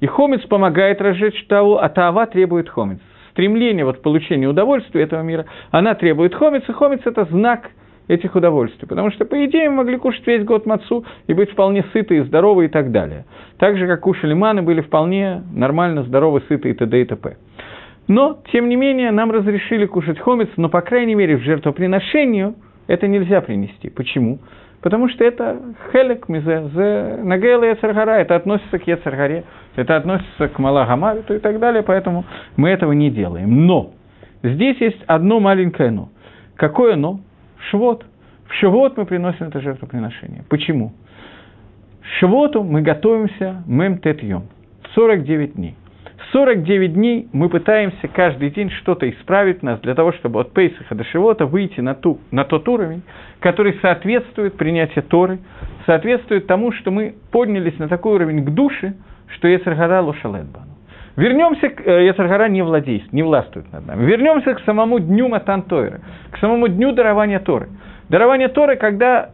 [0.00, 3.00] И хомец помогает разжечь таву, а тава требует хомец.
[3.36, 7.70] Стремление вот получения удовольствия этого мира, она требует хомец, и хомец– это знак
[8.08, 8.88] этих удовольствий.
[8.88, 12.20] Потому что, по идее, мы могли кушать весь год мацу и быть вполне сыты и
[12.22, 13.26] здоровы и так далее.
[13.58, 16.98] Так же, как кушали маны, были вполне нормально, здоровы, сыты и т.д.
[16.98, 17.36] и т.п.
[18.08, 22.54] Но, тем не менее, нам разрешили кушать хомец, но, по крайней мере, в жертвоприношению–
[22.86, 23.90] это нельзя принести.
[23.90, 24.38] Почему?
[24.82, 25.60] Потому что это
[25.92, 31.58] хелек мизе, зе нагейла яцергара, это относится к яцергаре, это относится к малагамавиту и так
[31.58, 32.24] далее, поэтому
[32.56, 33.66] мы этого не делаем.
[33.66, 33.92] Но
[34.42, 36.08] здесь есть одно маленькое но.
[36.56, 37.20] Какое но?
[37.70, 38.04] Швот.
[38.46, 40.44] В Швот мы приносим это жертвоприношение.
[40.48, 40.92] Почему?
[42.18, 44.44] Швоту мы готовимся мем тет йом.
[44.94, 45.74] 49 дней.
[46.32, 51.04] 49 дней мы пытаемся каждый день что-то исправить нас для того, чтобы от Пейсаха до
[51.04, 53.02] Шивота выйти на, ту, на тот уровень,
[53.40, 55.38] который соответствует принятию Торы,
[55.86, 58.94] соответствует тому, что мы поднялись на такой уровень к душе,
[59.36, 60.76] что Ецаргара Лошалетбану.
[61.16, 64.04] Вернемся к э, Ецаргара не владеет, не властвует над нами.
[64.04, 66.00] Вернемся к самому дню Матан Тойра,
[66.30, 67.68] к самому дню дарования Торы.
[68.08, 69.30] Дарование Торы, когда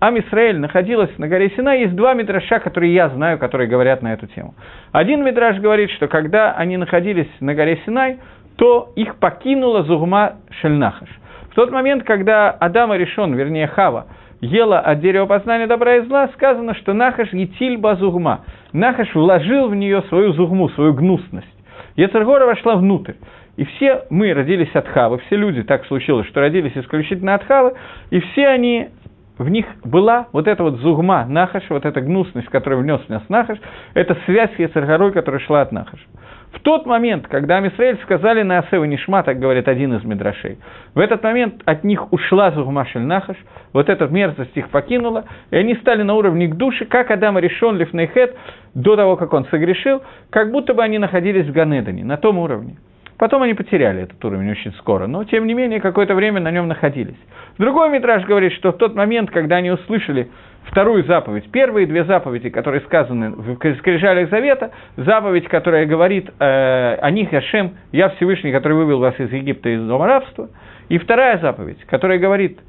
[0.00, 4.12] Ам Исраэль находилась на горе Сина, есть два мидраша, которые я знаю, которые говорят на
[4.12, 4.54] эту тему.
[4.92, 8.18] Один мидраш говорит, что когда они находились на горе Синай,
[8.56, 11.08] то их покинула Зугма Шельнахаш.
[11.50, 14.06] В тот момент, когда Адама решен, вернее Хава,
[14.40, 18.44] ела от дерева познания добра и зла, сказано, что Нахаш етиль базугма.
[18.72, 21.48] Нахаш вложил в нее свою зугму, свою гнусность.
[21.96, 23.14] Ецергора вошла внутрь.
[23.56, 27.72] И все мы родились от Хавы, все люди, так случилось, что родились исключительно от Хавы,
[28.10, 28.90] и все они
[29.38, 33.22] в них была вот эта вот зугма Нахаш, вот эта гнусность, которую внес в нас
[33.28, 33.58] Нахаш,
[33.94, 36.04] это связь с Ецаргорой, которая шла от Нахаша.
[36.52, 40.58] В тот момент, когда Амисраэль сказали на Асева Нишма, так говорит один из Мидрашей,
[40.94, 43.36] в этот момент от них ушла Зугма Нахаш,
[43.72, 47.76] вот эта мерзость их покинула, и они стали на уровне к душе, как Адам решен
[47.76, 48.34] Лифнейхет,
[48.74, 52.76] до того, как он согрешил, как будто бы они находились в Ганедане, на том уровне.
[53.18, 56.68] Потом они потеряли этот уровень очень скоро, но тем не менее какое-то время на нем
[56.68, 57.16] находились.
[57.58, 60.28] Другой метраж говорит, что в тот момент, когда они услышали
[60.64, 67.10] вторую заповедь, первые две заповеди, которые сказаны в скрижалях Завета, заповедь, которая говорит э, о
[67.10, 70.48] них, Ашем, я Всевышний, который вывел вас из Египта из дома рабства,
[70.88, 72.60] и вторая заповедь, которая говорит,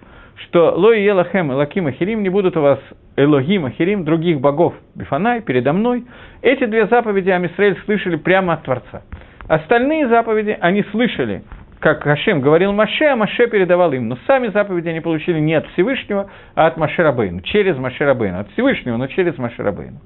[0.48, 2.80] что Лой Елахем Элаким Ахирим не будут у вас
[3.18, 6.06] Элогим Ахирим, других богов Бифанай, передо мной.
[6.42, 9.04] Эти две заповеди Амисраэль слышали прямо от Творца.
[9.50, 11.42] Остальные заповеди они слышали,
[11.80, 14.08] как Хашем говорил Маше, а Маше передавал им.
[14.08, 18.42] Но сами заповеди они получили не от Всевышнего, а от Маше Рабейну, через Маше Рабейну.
[18.42, 19.98] От Всевышнего, но через Маше Рабейну.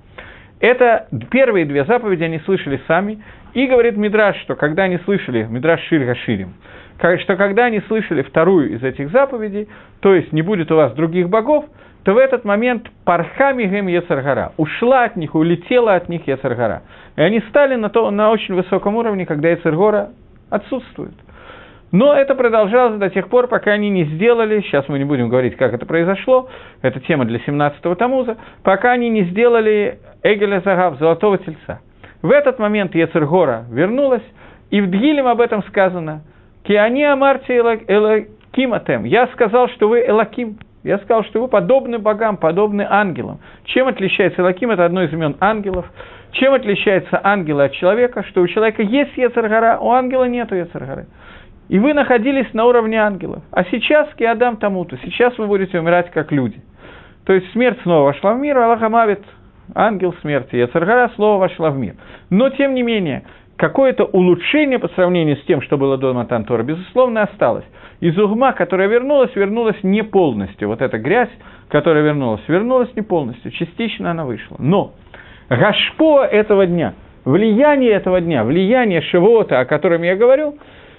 [0.62, 3.22] Это первые две заповеди они слышали сами.
[3.54, 6.54] И говорит Мидраш, что когда они слышали, Мидраш Шир Гаширим,
[6.98, 9.68] что когда они слышали вторую из этих заповедей,
[10.00, 11.66] то есть не будет у вас других богов,
[12.04, 16.84] то в этот момент пархами гем Ецаргара ушла от них, улетела от них Ецаргара.
[17.16, 20.10] И они стали на, то, на очень высоком уровне, когда Ецаргора
[20.50, 21.14] отсутствует.
[21.94, 25.56] Но это продолжалось до тех пор, пока они не сделали, сейчас мы не будем говорить,
[25.56, 26.50] как это произошло,
[26.82, 31.82] это тема для 17-го Тамуза, пока они не сделали Эгеля Загав, золотого тельца.
[32.24, 34.24] В этот момент Ецергора вернулась,
[34.72, 36.24] и в Дгилем об этом сказано,
[36.64, 39.04] «Киани амарти элакиматем».
[39.04, 40.58] Я сказал, что вы элаким.
[40.84, 43.40] Я сказал, что вы подобны богам, подобны ангелам.
[43.66, 44.72] Чем отличается Элаким?
[44.72, 45.86] Это одно из имен ангелов.
[46.34, 48.24] Чем отличается ангелы от человека?
[48.24, 51.08] Что у человека есть Ецаргара, у ангела нет Ецаргары.
[51.70, 53.44] И вы находились на уровне ангелов.
[53.52, 56.62] А сейчас Киадам Тамуту, сейчас вы будете умирать как люди.
[57.26, 59.24] То есть смерть снова вошла в мир, Аллах Амавит,
[59.74, 61.96] ангел смерти, Яцаргара снова вошла в мир.
[62.30, 63.24] Но, тем не менее,
[63.56, 67.66] какое-то улучшение по сравнению с тем, что было до Матантора, безусловно, осталось.
[68.04, 70.68] Из угма, которая вернулась, вернулась не полностью.
[70.68, 71.30] Вот эта грязь,
[71.70, 74.58] которая вернулась, вернулась не полностью, частично она вышла.
[74.60, 74.92] Но
[75.48, 80.58] Гашпо этого дня, влияние этого дня, влияние Шивота, о котором я говорю,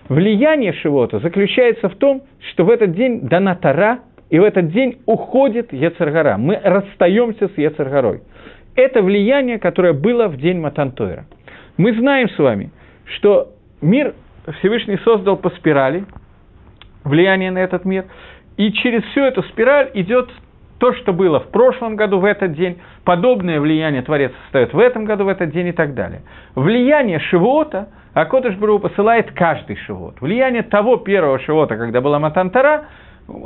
[0.08, 3.98] влияние Шивота заключается в том, что в этот день дана Тара,
[4.30, 6.38] и в этот день уходит Ецаргара.
[6.38, 8.22] Мы расстаемся с Ецаргарой.
[8.76, 11.26] Это влияние, которое было в день Матантойра.
[11.76, 12.70] Мы знаем с вами,
[13.04, 13.48] что
[13.82, 14.14] мир
[14.58, 16.06] Всевышний создал по спирали,
[17.04, 18.06] влияние на этот мир,
[18.56, 20.30] и через всю эту спираль идет
[20.78, 25.04] то, что было в прошлом году в этот день, подобное влияние Творец создает в этом
[25.04, 26.22] году в этот день и так далее.
[26.54, 30.20] Влияние Шивота, а Кодыш Бру посылает каждый Шивот.
[30.20, 32.86] Влияние того первого Шивота, когда была Матантара,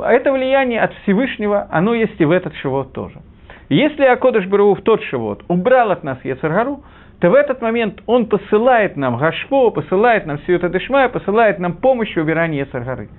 [0.03, 3.21] это влияние от Всевышнего, оно есть и в этот Шивот тоже.
[3.69, 6.83] Если Акодыш Бару в тот Шивот убрал от нас Ецаргару,
[7.19, 12.15] то в этот момент он посылает нам Гашпо, посылает нам Сиюта Дешмая, посылает нам помощь
[12.15, 13.09] в убирании Ецаргары.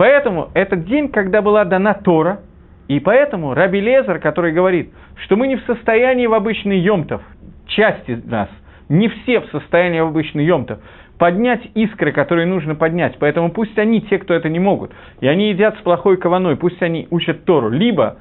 [0.00, 2.40] Поэтому этот день, когда была дана Тора,
[2.88, 7.20] и поэтому Раби Лезер, который говорит, что мы не в состоянии в обычный Йомтов,
[7.66, 8.48] часть из нас,
[8.88, 10.78] не все в состоянии в обычный Йомтов,
[11.18, 13.18] поднять искры, которые нужно поднять.
[13.18, 14.90] Поэтому пусть они, те, кто это не могут,
[15.20, 18.16] и они едят с плохой кованой, пусть они учат Тору, либо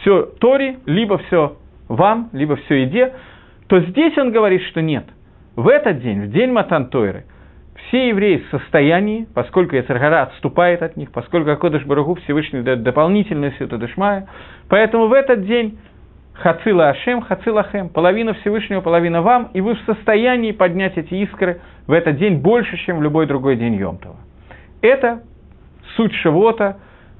[0.00, 3.12] все Торе, либо все вам, либо все еде,
[3.68, 5.04] то здесь он говорит, что нет.
[5.54, 7.24] В этот день, в день Матан Тойры,
[7.90, 13.52] все евреи в состоянии, поскольку Яцергара отступает от них, поскольку Акодыш Барагу Всевышний дает дополнительную
[13.52, 14.28] силу Дешмая,
[14.68, 15.78] поэтому в этот день
[16.34, 21.60] Хацила Ашем, Хацила Хем, половина Всевышнего, половина вам, и вы в состоянии поднять эти искры
[21.88, 24.16] в этот день больше, чем в любой другой день Йомтова.
[24.82, 25.22] Это
[25.96, 26.78] суть Шивота,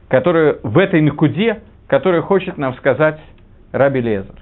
[0.08, 3.20] которая в этой Накуде, которую хочет нам сказать
[3.72, 4.36] Раби Лезер.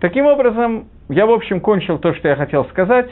[0.00, 3.10] Таким образом, я, в общем, кончил то, что я хотел сказать.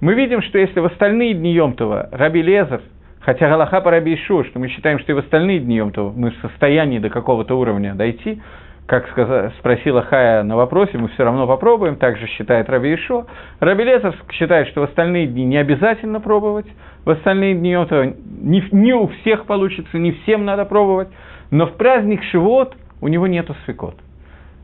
[0.00, 2.80] Мы видим, что если в остальные дни Йомтова Раби Лезер,
[3.20, 6.30] хотя Галаха по Раби Ишу, что мы считаем, что и в остальные дни Йомтова мы
[6.30, 8.40] в состоянии до какого-то уровня дойти,
[8.86, 13.26] как сказала, спросила Хая на вопросе, мы все равно попробуем, также считает Раби Ишо.
[13.60, 16.66] Раби Лезер считает, что в остальные дни не обязательно пробовать,
[17.04, 21.08] в остальные дни Йомтова не, не у всех получится, не всем надо пробовать,
[21.50, 23.96] но в праздник Шивот у него нету свекот.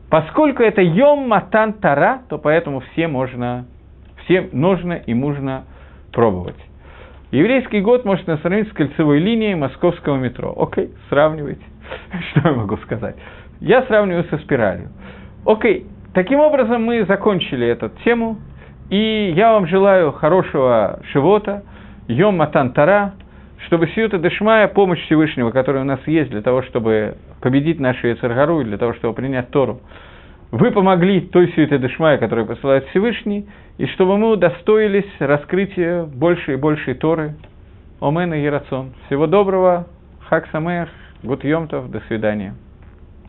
[0.09, 3.65] Поскольку это Йом Матан Тара, то поэтому все можно,
[4.27, 5.63] всем нужно и можно
[6.11, 6.57] пробовать.
[7.31, 10.53] Еврейский год можно сравнить с кольцевой линией московского метро.
[10.57, 11.63] Окей, сравнивайте.
[12.31, 13.15] Что я могу сказать?
[13.59, 14.89] Я сравниваю со спиралью.
[15.45, 18.37] Окей, таким образом мы закончили эту тему.
[18.89, 21.63] И я вам желаю хорошего шивота,
[22.07, 23.15] Йом Матан Тара,
[23.65, 28.63] чтобы Сиюта Дешмая, помощь Всевышнего, которая у нас есть для того, чтобы победить нашу Яцергару,
[28.63, 29.81] для того, чтобы принять Тору,
[30.51, 36.57] вы помогли той Сиюте Дешмая, которую посылает Всевышний, и чтобы мы удостоились раскрытия большей и
[36.57, 37.35] большей Торы.
[37.99, 38.93] Омен и Ерацон.
[39.07, 39.87] Всего доброго.
[40.29, 40.89] Хак Самех.
[41.23, 41.89] Гуд Йомтов.
[41.91, 42.53] До свидания.